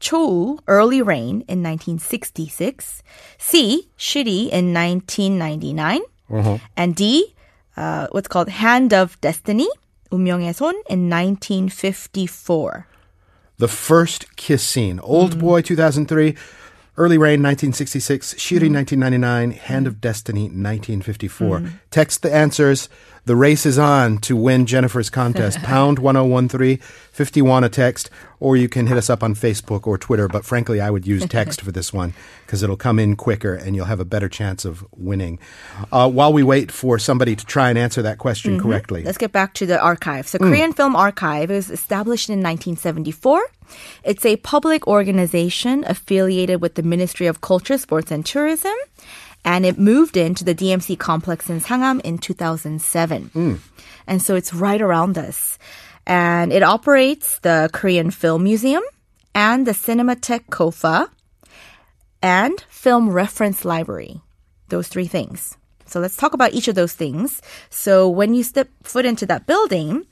Chou, 0.00 0.58
Early 0.66 1.02
Rain 1.02 1.42
in 1.48 1.62
1966. 1.62 3.02
C, 3.38 3.88
Shiri 3.98 4.48
in 4.50 4.72
1999. 4.72 6.00
Uh-huh. 6.30 6.58
And 6.76 6.94
D, 6.94 7.34
uh, 7.76 8.08
what's 8.10 8.28
called 8.28 8.48
Hand 8.48 8.92
of 8.92 9.20
Destiny, 9.20 9.68
운명의 10.10 10.54
in 10.88 11.10
1954. 11.10 12.86
The 13.58 13.68
First 13.68 14.36
Kiss 14.36 14.62
Scene, 14.62 15.00
Old 15.00 15.32
mm-hmm. 15.32 15.40
Boy 15.40 15.62
2003. 15.62 16.36
Early 16.96 17.16
Rain 17.16 17.40
1966, 17.40 18.34
Shiri 18.34 18.66
1999, 18.74 19.52
mm-hmm. 19.52 19.58
Hand 19.72 19.86
of 19.86 20.00
Destiny 20.00 20.50
1954. 20.50 21.46
Mm. 21.46 21.62
Mm-hmm. 21.62 21.76
Text 21.92 22.22
the 22.22 22.34
answers 22.34 22.88
the 23.28 23.36
race 23.36 23.66
is 23.66 23.78
on 23.78 24.16
to 24.22 24.34
win 24.34 24.64
Jennifer's 24.64 25.10
contest. 25.10 25.58
Pound 25.62 25.98
1013, 25.98 26.78
51 26.78 27.62
a 27.62 27.68
text, 27.68 28.08
or 28.40 28.56
you 28.56 28.70
can 28.70 28.86
hit 28.86 28.96
us 28.96 29.10
up 29.10 29.22
on 29.22 29.34
Facebook 29.34 29.86
or 29.86 29.98
Twitter. 29.98 30.28
But 30.28 30.46
frankly, 30.46 30.80
I 30.80 30.88
would 30.88 31.06
use 31.06 31.26
text 31.26 31.60
for 31.60 31.70
this 31.70 31.92
one 31.92 32.14
because 32.46 32.62
it'll 32.62 32.78
come 32.78 32.98
in 32.98 33.16
quicker 33.16 33.52
and 33.52 33.76
you'll 33.76 33.84
have 33.84 34.00
a 34.00 34.06
better 34.06 34.30
chance 34.30 34.64
of 34.64 34.82
winning. 34.96 35.38
Uh, 35.92 36.08
while 36.08 36.32
we 36.32 36.42
wait 36.42 36.72
for 36.72 36.98
somebody 36.98 37.36
to 37.36 37.44
try 37.44 37.68
and 37.68 37.78
answer 37.78 38.00
that 38.00 38.16
question 38.16 38.38
Mm-hmm. 38.54 38.66
correctly. 38.66 39.02
Let's 39.02 39.18
get 39.18 39.32
back 39.32 39.52
to 39.54 39.66
the 39.66 39.78
archive. 39.78 40.26
So, 40.26 40.38
Korean 40.38 40.72
Film 40.72 40.96
Archive 40.96 41.50
was 41.50 41.70
established 41.70 42.30
in 42.30 42.38
1974. 42.38 43.42
It's 44.04 44.24
a 44.24 44.36
public 44.36 44.86
organization 44.86 45.84
affiliated 45.86 46.62
with 46.62 46.76
the 46.76 46.82
Ministry 46.82 47.26
of 47.26 47.42
Culture, 47.42 47.76
Sports, 47.76 48.10
and 48.10 48.24
Tourism. 48.24 48.72
And 49.44 49.64
it 49.64 49.78
moved 49.78 50.16
into 50.16 50.44
the 50.44 50.54
DMC 50.54 50.98
complex 50.98 51.48
in 51.48 51.60
Sangam 51.60 52.00
in 52.02 52.18
2007. 52.18 53.30
And 54.06 54.22
so 54.22 54.34
it's 54.34 54.52
right 54.52 54.80
around 54.80 55.16
us. 55.16 55.58
And 56.06 56.52
it 56.52 56.62
operates 56.62 57.38
the 57.40 57.70
Korean 57.72 58.10
Film 58.10 58.44
Museum 58.44 58.82
and 59.34 59.66
the 59.66 59.72
Cinematheque 59.72 60.46
Kofa 60.50 61.08
and 62.22 62.60
Film 62.68 63.10
Reference 63.10 63.64
Library. 63.64 64.20
Those 64.68 64.88
three 64.88 65.06
things. 65.06 65.56
So 65.86 66.00
let's 66.00 66.16
talk 66.16 66.34
about 66.34 66.52
each 66.52 66.68
of 66.68 66.74
those 66.74 66.92
things. 66.92 67.40
So 67.70 68.08
when 68.10 68.34
you 68.34 68.42
step 68.42 68.68
foot 68.82 69.06
into 69.06 69.24
that 69.26 69.46
building, 69.46 70.04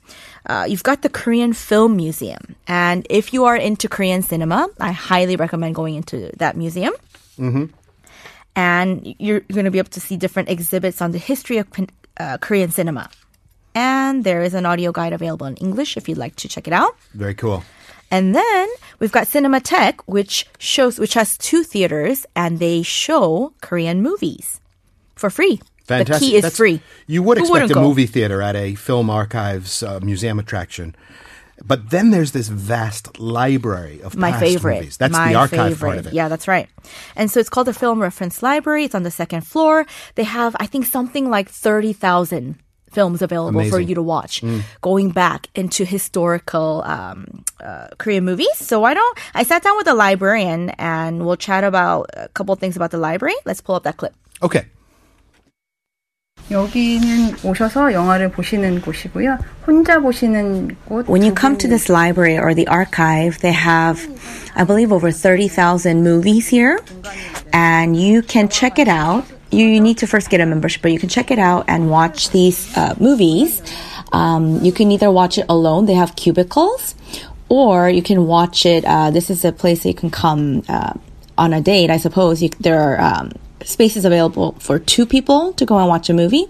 uh, 0.47 0.65
you've 0.67 0.81
got 0.83 1.03
the 1.03 1.09
Korean 1.09 1.53
Film 1.53 1.95
Museum. 1.95 2.55
And 2.67 3.05
if 3.11 3.31
you 3.33 3.45
are 3.45 3.55
into 3.55 3.87
Korean 3.87 4.23
cinema, 4.23 4.69
I 4.79 4.91
highly 4.91 5.35
recommend 5.35 5.75
going 5.75 5.93
into 5.95 6.31
that 6.37 6.55
museum. 6.57 6.93
And 8.57 9.15
you're 9.19 9.41
going 9.41 9.65
to 9.65 9.71
be 9.71 9.77
able 9.77 9.91
to 9.91 10.01
see 10.01 10.17
different 10.17 10.49
exhibits 10.49 10.99
on 10.99 11.11
the 11.11 11.19
history 11.19 11.57
of 11.59 11.67
uh, 12.19 12.37
Korean 12.41 12.71
cinema. 12.71 13.09
And 13.75 14.23
there 14.23 14.41
is 14.41 14.55
an 14.55 14.65
audio 14.65 14.91
guide 14.91 15.13
available 15.13 15.45
in 15.45 15.55
English 15.57 15.95
if 15.95 16.09
you'd 16.09 16.17
like 16.17 16.35
to 16.37 16.47
check 16.47 16.67
it 16.67 16.73
out. 16.73 16.97
Very 17.13 17.35
cool. 17.35 17.63
And 18.09 18.33
then 18.33 18.67
we've 18.99 19.11
got 19.11 19.27
Cinematheque, 19.27 19.99
which 20.07 20.47
shows 20.57 20.97
which 20.97 21.13
has 21.13 21.37
two 21.37 21.61
theaters 21.63 22.25
and 22.35 22.57
they 22.57 22.81
show 22.81 23.53
Korean 23.61 24.01
movies 24.01 24.59
for 25.15 25.29
free. 25.29 25.59
Fantastic. 25.85 26.19
The 26.19 26.25
key 26.31 26.35
is 26.37 26.41
That's- 26.41 26.57
free. 26.57 26.81
You 27.05 27.21
would 27.23 27.37
Who 27.37 27.43
expect 27.45 27.71
a 27.71 27.73
go? 27.75 27.81
movie 27.83 28.07
theater 28.07 28.41
at 28.41 28.55
a 28.55 28.73
film 28.75 29.09
archives 29.09 29.83
uh, 29.83 29.99
museum 30.01 30.39
attraction. 30.39 30.95
But 31.65 31.89
then 31.89 32.11
there's 32.11 32.31
this 32.31 32.47
vast 32.47 33.19
library 33.19 34.01
of 34.01 34.15
My 34.15 34.37
favorite. 34.39 34.75
movies. 34.75 34.97
That's 34.97 35.11
My 35.11 35.29
the 35.29 35.35
archive 35.35 35.73
favorite. 35.73 35.87
part 35.87 35.97
of 35.97 36.07
it. 36.07 36.13
Yeah, 36.13 36.27
that's 36.27 36.47
right. 36.47 36.69
And 37.15 37.31
so 37.31 37.39
it's 37.39 37.49
called 37.49 37.67
the 37.67 37.73
Film 37.73 38.01
Reference 38.01 38.43
Library. 38.43 38.83
It's 38.85 38.95
on 38.95 39.03
the 39.03 39.11
second 39.11 39.41
floor. 39.41 39.85
They 40.15 40.23
have, 40.23 40.55
I 40.59 40.67
think, 40.67 40.85
something 40.85 41.29
like 41.29 41.49
30,000 41.49 42.55
films 42.91 43.21
available 43.21 43.63
for 43.69 43.79
you 43.79 43.95
to 43.95 44.01
watch 44.01 44.41
going 44.81 45.09
back 45.11 45.49
into 45.55 45.83
historical 45.85 46.81
um, 46.85 47.43
uh, 47.59 47.87
Korean 47.97 48.23
movies. 48.23 48.55
So 48.55 48.79
why 48.79 48.93
don't 48.93 49.17
I 49.35 49.43
sat 49.43 49.61
down 49.61 49.77
with 49.77 49.87
a 49.87 49.93
librarian 49.93 50.69
and 50.77 51.25
we'll 51.25 51.35
chat 51.35 51.63
about 51.63 52.09
a 52.13 52.29
couple 52.29 52.53
of 52.53 52.59
things 52.59 52.75
about 52.75 52.91
the 52.91 52.97
library. 52.97 53.35
Let's 53.45 53.61
pull 53.61 53.75
up 53.75 53.83
that 53.83 53.97
clip. 53.97 54.15
Okay. 54.41 54.65
When 61.07 61.21
you 61.21 61.33
come 61.33 61.57
to 61.57 61.67
this 61.67 61.89
library 61.89 62.37
or 62.37 62.53
the 62.53 62.67
archive, 62.67 63.39
they 63.39 63.51
have, 63.51 63.99
I 64.55 64.63
believe, 64.63 64.93
over 64.93 65.11
30,000 65.11 66.03
movies 66.03 66.47
here. 66.47 66.79
And 67.51 67.99
you 67.99 68.21
can 68.21 68.47
check 68.47 68.79
it 68.79 68.87
out. 68.87 69.25
You, 69.51 69.65
you 69.65 69.81
need 69.81 69.97
to 69.99 70.07
first 70.07 70.29
get 70.29 70.39
a 70.39 70.45
membership, 70.45 70.81
but 70.81 70.91
you 70.91 70.99
can 70.99 71.09
check 71.09 71.31
it 71.31 71.39
out 71.39 71.65
and 71.67 71.89
watch 71.89 72.29
these 72.29 72.75
uh, 72.77 72.95
movies. 72.97 73.61
Um, 74.13 74.63
you 74.63 74.71
can 74.71 74.89
either 74.91 75.11
watch 75.11 75.37
it 75.37 75.45
alone, 75.49 75.85
they 75.85 75.95
have 75.95 76.15
cubicles, 76.15 76.95
or 77.49 77.89
you 77.89 78.01
can 78.01 78.25
watch 78.25 78.65
it. 78.65 78.85
Uh, 78.85 79.11
this 79.11 79.29
is 79.29 79.43
a 79.43 79.51
place 79.51 79.83
that 79.83 79.89
you 79.89 79.95
can 79.95 80.11
come 80.11 80.63
uh, 80.69 80.93
on 81.37 81.53
a 81.53 81.59
date, 81.59 81.89
I 81.89 81.97
suppose. 81.97 82.41
You, 82.41 82.49
there 82.59 82.79
are 82.79 83.01
um, 83.01 83.31
spaces 83.66 84.04
available 84.04 84.56
for 84.58 84.78
two 84.78 85.06
people 85.06 85.52
to 85.54 85.64
go 85.64 85.78
and 85.78 85.88
watch 85.88 86.10
a 86.10 86.14
movie, 86.14 86.46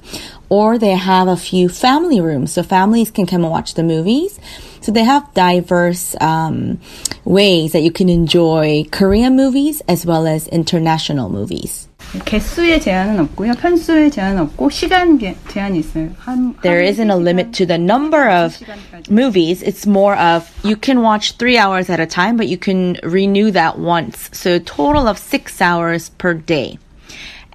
or 0.48 0.78
they 0.78 0.92
have 0.96 1.28
a 1.28 1.36
few 1.36 1.68
family 1.68 2.20
rooms, 2.20 2.52
so 2.52 2.62
families 2.62 3.10
can 3.10 3.26
come 3.26 3.42
and 3.44 3.50
watch 3.50 3.74
the 3.74 3.82
movies. 3.82 4.38
So 4.80 4.90
they 4.90 5.04
have 5.04 5.32
diverse 5.34 6.16
um, 6.20 6.80
ways 7.24 7.72
that 7.72 7.82
you 7.82 7.92
can 7.92 8.08
enjoy 8.08 8.84
Korean 8.90 9.36
movies 9.36 9.80
as 9.88 10.04
well 10.04 10.26
as 10.26 10.48
international 10.48 11.28
movies. 11.28 11.86
개수의 12.24 12.80
제한은 12.80 13.20
없고요. 13.20 13.54
편수의 13.54 14.10
제한은 14.10 14.40
없고 14.42 14.68
시간 14.70 15.18
제- 15.20 15.36
제한이 15.48 15.78
있어요. 15.78 16.10
한 16.18 16.54
There 16.62 16.80
하루에 16.82 16.88
isn't 16.90 17.10
a 17.10 17.16
세 17.16 17.22
limit 17.22 17.46
시간, 17.46 17.52
to 17.52 17.66
the 17.66 17.78
number 17.78 18.28
of 18.28 18.52
시간까지. 18.58 19.10
movies. 19.10 19.62
It's 19.62 19.86
more 19.86 20.16
of 20.16 20.50
you 20.64 20.76
can 20.76 21.00
watch 21.02 21.36
three 21.38 21.56
hours 21.56 21.88
at 21.88 22.00
a 22.00 22.06
time, 22.06 22.36
but 22.36 22.48
you 22.48 22.58
can 22.58 22.98
renew 23.04 23.50
that 23.52 23.78
once. 23.78 24.28
So 24.32 24.56
a 24.56 24.60
total 24.60 25.06
of 25.06 25.16
six 25.16 25.60
hours 25.62 26.10
per 26.18 26.34
day. 26.34 26.78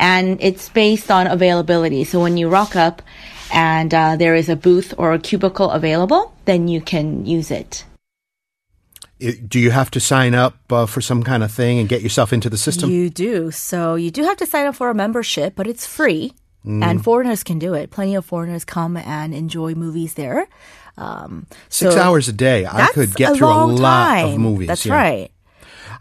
And 0.03 0.43
it's 0.43 0.69
based 0.69 1.13
on 1.13 1.29
availability. 1.29 2.03
So 2.03 2.21
when 2.21 2.37
you 2.37 2.49
rock 2.49 2.75
up 2.75 3.03
and 3.55 3.95
uh, 3.95 4.17
there 4.17 4.35
is 4.35 4.49
a 4.49 4.57
booth 4.57 4.93
or 4.99 5.15
a 5.15 5.19
cubicle 5.19 5.71
available, 5.71 6.35
then 6.45 6.67
you 6.67 6.81
can 6.81 7.25
use 7.25 7.53
it. 7.53 7.85
Do 9.47 9.61
you 9.61 9.71
have 9.71 9.93
to 9.93 10.01
sign 10.01 10.35
up 10.35 10.59
uh, 10.71 10.87
for 10.87 11.01
some 11.01 11.23
kind 11.23 11.45
of 11.45 11.53
thing 11.53 11.79
and 11.79 11.89
get 11.89 12.03
yourself 12.03 12.33
into 12.33 12.51
the 12.51 12.59
system? 12.59 12.91
You 12.91 13.11
do. 13.11 13.53
So 13.53 13.95
you 13.95 14.11
do 14.11 14.25
have 14.25 14.37
to 14.39 14.47
sign 14.47 14.67
up 14.67 14.75
for 14.75 14.91
a 14.91 14.95
membership, 14.95 15.55
but 15.55 15.69
it's 15.69 15.87
free. 15.87 16.35
And 16.65 17.03
foreigners 17.03 17.43
can 17.43 17.59
do 17.59 17.75
it. 17.75 17.91
Plenty 17.91 18.15
of 18.15 18.25
foreigners 18.25 18.65
come 18.65 18.97
and 18.97 19.35
enjoy 19.35 19.75
movies 19.75 20.15
there. 20.15 20.47
Um, 20.97 21.47
Six 21.69 21.95
so 21.95 22.01
hours 22.01 22.29
a 22.29 22.33
day. 22.33 22.67
I 22.67 22.87
could 22.93 23.15
get 23.17 23.33
a 23.33 23.35
through 23.35 23.49
a 23.49 23.51
long 23.51 23.77
lot 23.77 24.25
of 24.25 24.39
movies. 24.39 24.69
That's 24.69 24.87
yeah. 24.87 24.95
right. 24.95 25.31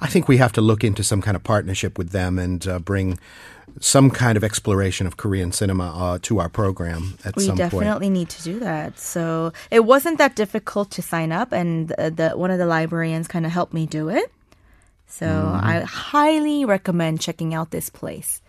I 0.02 0.08
think 0.08 0.28
we 0.28 0.38
have 0.38 0.54
to 0.54 0.62
look 0.62 0.84
into 0.84 1.04
some 1.04 1.22
kind 1.22 1.36
of 1.36 1.44
partnership 1.44 1.98
with 1.98 2.10
them 2.12 2.38
and 2.38 2.68
uh, 2.68 2.78
bring 2.80 3.18
some 3.80 4.10
kind 4.12 4.38
of 4.38 4.44
exploration 4.44 5.08
of 5.08 5.18
Korean 5.18 5.52
cinema 5.52 5.92
uh, 5.96 6.20
to 6.24 6.40
our 6.40 6.50
program 6.50 7.18
at 7.26 7.36
We 7.36 7.44
some 7.46 7.58
point. 7.58 7.74
We 7.74 7.80
definitely 7.80 8.10
need 8.10 8.30
to 8.30 8.44
do 8.44 8.60
that. 8.60 9.00
So 9.00 9.54
it 9.70 9.86
wasn't 9.86 10.18
that 10.18 10.36
difficult 10.36 10.92
to 10.92 11.02
sign 11.02 11.32
up, 11.32 11.52
and 11.52 11.90
the, 11.90 12.12
the 12.12 12.30
one 12.38 12.52
of 12.52 12.60
the 12.60 12.66
librarians 12.66 13.28
kind 13.28 13.46
of 13.46 13.52
helped 13.52 13.74
me 13.74 13.86
do 13.86 14.10
it. 14.10 14.32
So 15.08 15.26
Mm-hmm. 15.26 15.66
I 15.66 15.80
highly 15.82 16.66
recommend 16.66 17.20
checking 17.22 17.54
out 17.54 17.72
this 17.72 17.90
place. 17.90 18.42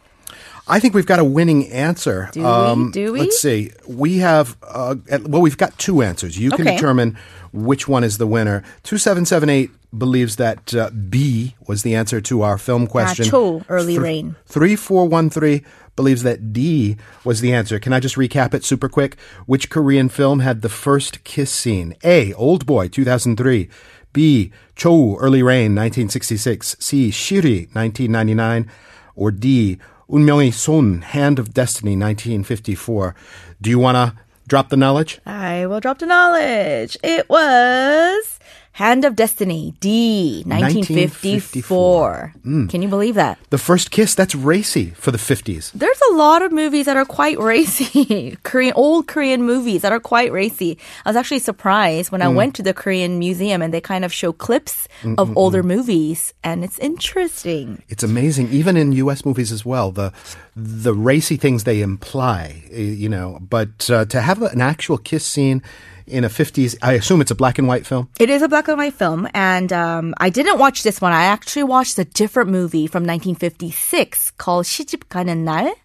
I 0.69 0.79
think 0.81 0.95
we've 0.95 1.07
got 1.07 1.19
a 1.19 1.25
winning 1.25 1.69
answer. 1.71 2.31
Um, 2.39 2.91
Do 2.93 3.01
we? 3.03 3.07
Do 3.07 3.13
we? 3.13 3.21
Let's 3.21 3.41
see. 3.41 3.73
We 3.87 4.19
have, 4.19 4.57
uh, 4.63 4.95
at- 5.11 5.25
well, 5.29 5.43
we've 5.43 5.57
got 5.59 5.77
two 5.79 6.03
answers. 6.03 6.39
You 6.39 6.51
can 6.51 6.63
Okay. 6.67 6.77
determine 6.77 7.19
which 7.53 7.89
one 7.89 8.05
is 8.05 8.17
the 8.19 8.27
winner. 8.27 8.63
2778 8.85 9.71
believes 9.97 10.37
that 10.37 10.75
uh, 10.75 10.91
B 10.91 11.55
was 11.67 11.83
the 11.83 11.95
answer 11.95 12.21
to 12.23 12.43
our 12.43 12.59
film 12.59 12.87
question. 12.87 13.27
Cho, 13.27 13.63
early 13.69 13.99
rain. 13.99 14.37
3413 14.47 15.65
believes 15.97 16.23
that 16.23 16.53
D 16.53 16.97
was 17.25 17.41
the 17.41 17.53
answer. 17.53 17.79
Can 17.79 17.93
I 17.93 18.01
just 18.01 18.17
recap 18.17 18.55
it 18.55 18.65
super 18.65 18.89
quick? 18.89 19.19
Which 19.47 19.71
Korean 19.71 20.09
film 20.09 20.41
had 20.41 20.63
the 20.63 20.69
first 20.69 21.25
kiss 21.25 21.51
scene? 21.51 21.95
A. 22.03 22.33
Old 22.35 22.65
Boy, 22.67 22.89
2003. 22.89 23.69
B. 24.13 24.53
Cho, 24.77 25.17
Early 25.17 25.43
Rain, 25.43 25.75
1966. 25.75 26.77
C. 26.79 27.11
Shiri, 27.11 27.75
1999. 27.75 28.71
Or 29.15 29.31
D. 29.31 29.79
Unmyeongi 30.09 30.53
Son, 30.53 31.03
Hand 31.03 31.39
of 31.39 31.55
Destiny, 31.55 31.93
1954. 31.93 33.15
Do 33.61 33.71
you 33.71 33.79
want 33.79 33.97
to 33.97 34.19
drop 34.47 34.69
the 34.69 34.77
knowledge? 34.77 35.21
I 35.25 35.67
will 35.67 35.81
drop 35.81 35.99
the 35.99 36.07
knowledge. 36.07 36.99
It 37.03 37.29
was 37.31 38.32
Hand 38.75 39.05
of 39.05 39.15
Destiny, 39.15 39.75
D, 39.81 40.45
1954. 40.47 42.35
Mm. 42.47 42.71
Can 42.71 42.81
you 42.83 42.89
believe 42.89 43.15
that? 43.17 43.39
The 43.51 43.59
first 43.59 43.91
kiss, 43.91 44.15
that's 44.15 44.35
racy 44.35 44.91
for 44.97 45.11
the 45.11 45.19
50s. 45.19 45.73
There's 45.73 46.01
a 46.11 46.15
lot 46.15 46.41
of 46.43 46.53
movies 46.53 46.87
that 46.87 46.97
are 46.97 47.05
quite 47.05 47.39
racy. 47.39 48.37
Korean, 48.43 48.73
old 48.75 49.07
Korean 49.09 49.43
movies 49.43 49.83
that 49.83 49.93
are 49.93 50.01
quite 50.01 50.33
racy. 50.33 50.79
I 51.05 51.11
was 51.11 51.17
actually 51.17 51.41
surprised 51.41 52.11
when 52.11 52.23
I 52.23 52.27
Mm. 52.27 52.35
went 52.35 52.55
to 52.57 52.63
the 52.63 52.73
Korean 52.73 53.19
museum 53.19 53.61
and 53.61 53.75
they 53.75 53.81
kind 53.83 54.05
of 54.07 54.13
show 54.13 54.33
clips 54.33 54.89
of 55.19 55.37
older 55.37 55.63
movies 55.63 56.33
and 56.43 56.65
it's 56.65 56.79
interesting. 56.79 57.83
It's 57.91 58.03
amazing, 58.03 58.49
even 58.51 58.77
in 58.79 58.93
U.S. 59.05 59.25
movies 59.27 59.53
as 59.53 59.65
well. 59.67 59.93
The 59.93 60.13
the 60.57 60.95
racy 60.95 61.37
things 61.37 61.65
they 61.65 61.83
imply, 61.83 62.63
you 62.73 63.09
know. 63.09 63.39
But 63.41 63.91
uh, 63.91 64.05
to 64.07 64.21
have 64.23 64.41
an 64.43 64.61
actual 64.61 64.97
kiss 64.99 65.25
scene 65.27 65.63
in 66.08 66.24
a 66.24 66.30
'50s, 66.30 66.76
I 66.82 66.94
assume 66.94 67.22
it's 67.22 67.32
a 67.32 67.36
black 67.36 67.58
and 67.60 67.68
white 67.68 67.86
film. 67.86 68.10
It 68.20 68.30
is 68.30 68.42
a 68.42 68.48
black 68.48 68.68
and 68.68 68.78
white 68.78 68.94
film, 68.94 69.28
and 69.34 69.72
um, 69.74 70.13
I 70.18 70.30
didn't 70.30 70.58
watch 70.58 70.84
this 70.84 71.02
one. 71.02 71.12
I 71.12 71.24
actually 71.26 71.63
watched 71.63 71.98
a 72.00 72.06
different 72.06 72.50
movie 72.50 72.88
from 72.88 73.04
1956 73.04 74.32
called 74.38 74.66
시집 74.66 75.10
가는 75.10 75.44
날. 75.44 75.76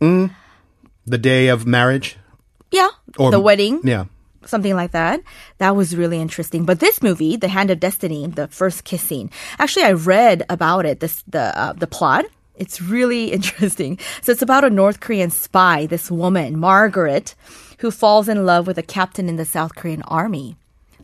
The 1.07 1.19
day 1.19 1.49
of 1.49 1.67
marriage, 1.67 2.17
Yeah, 2.71 2.89
or 3.19 3.31
the 3.33 3.41
wedding. 3.41 3.81
Yeah, 3.83 4.05
something 4.47 4.75
like 4.77 4.93
that. 4.93 5.21
That 5.59 5.75
was 5.75 5.97
really 5.97 6.21
interesting. 6.21 6.65
But 6.65 6.79
this 6.79 7.03
movie, 7.03 7.37
The 7.37 7.49
Hand 7.49 7.71
of 7.71 7.81
Destiny, 7.81 8.27
the 8.29 8.47
first 8.47 8.85
kiss 8.85 9.03
scene, 9.03 9.31
actually 9.59 9.85
I 9.85 9.93
read 9.93 10.45
about 10.49 10.87
it, 10.87 11.01
this, 11.01 11.25
the 11.27 11.51
uh, 11.59 11.73
the 11.75 11.89
plot. 11.89 12.25
It's 12.55 12.81
really 12.81 13.33
interesting. 13.33 13.99
So 14.23 14.31
it's 14.31 14.43
about 14.43 14.63
a 14.63 14.71
North 14.71 15.01
Korean 15.01 15.31
spy, 15.31 15.87
this 15.87 16.11
woman, 16.11 16.61
Margaret, 16.61 17.35
who 17.78 17.92
falls 17.92 18.28
in 18.28 18.46
love 18.46 18.68
with 18.68 18.78
a 18.78 18.84
captain 18.84 19.30
in 19.30 19.36
the 19.36 19.46
South 19.46 19.76
Korean 19.76 20.02
army. 20.04 20.56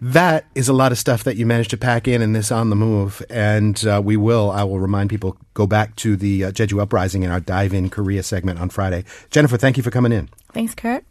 That 0.00 0.46
is 0.54 0.68
a 0.68 0.72
lot 0.72 0.92
of 0.92 0.98
stuff 0.98 1.24
that 1.24 1.36
you 1.36 1.46
managed 1.46 1.70
to 1.70 1.76
pack 1.76 2.08
in 2.08 2.20
in 2.20 2.32
this 2.32 2.52
on 2.52 2.68
the 2.68 2.76
move, 2.76 3.22
and 3.30 3.84
uh, 3.86 4.02
we 4.04 4.16
will. 4.16 4.50
I 4.50 4.64
will 4.64 4.80
remind 4.80 5.08
people 5.08 5.38
go 5.54 5.66
back 5.66 5.96
to 5.96 6.16
the 6.16 6.44
uh, 6.44 6.50
Jeju 6.50 6.82
Uprising 6.82 7.22
in 7.22 7.30
our 7.30 7.40
dive 7.40 7.72
in 7.72 7.88
Korea 7.88 8.22
segment 8.22 8.60
on 8.60 8.68
Friday. 8.68 9.04
Jennifer, 9.30 9.56
thank 9.56 9.76
you 9.76 9.82
for 9.82 9.90
coming 9.90 10.12
in. 10.12 10.28
Thanks, 10.52 10.74
Kurt. 10.74 11.04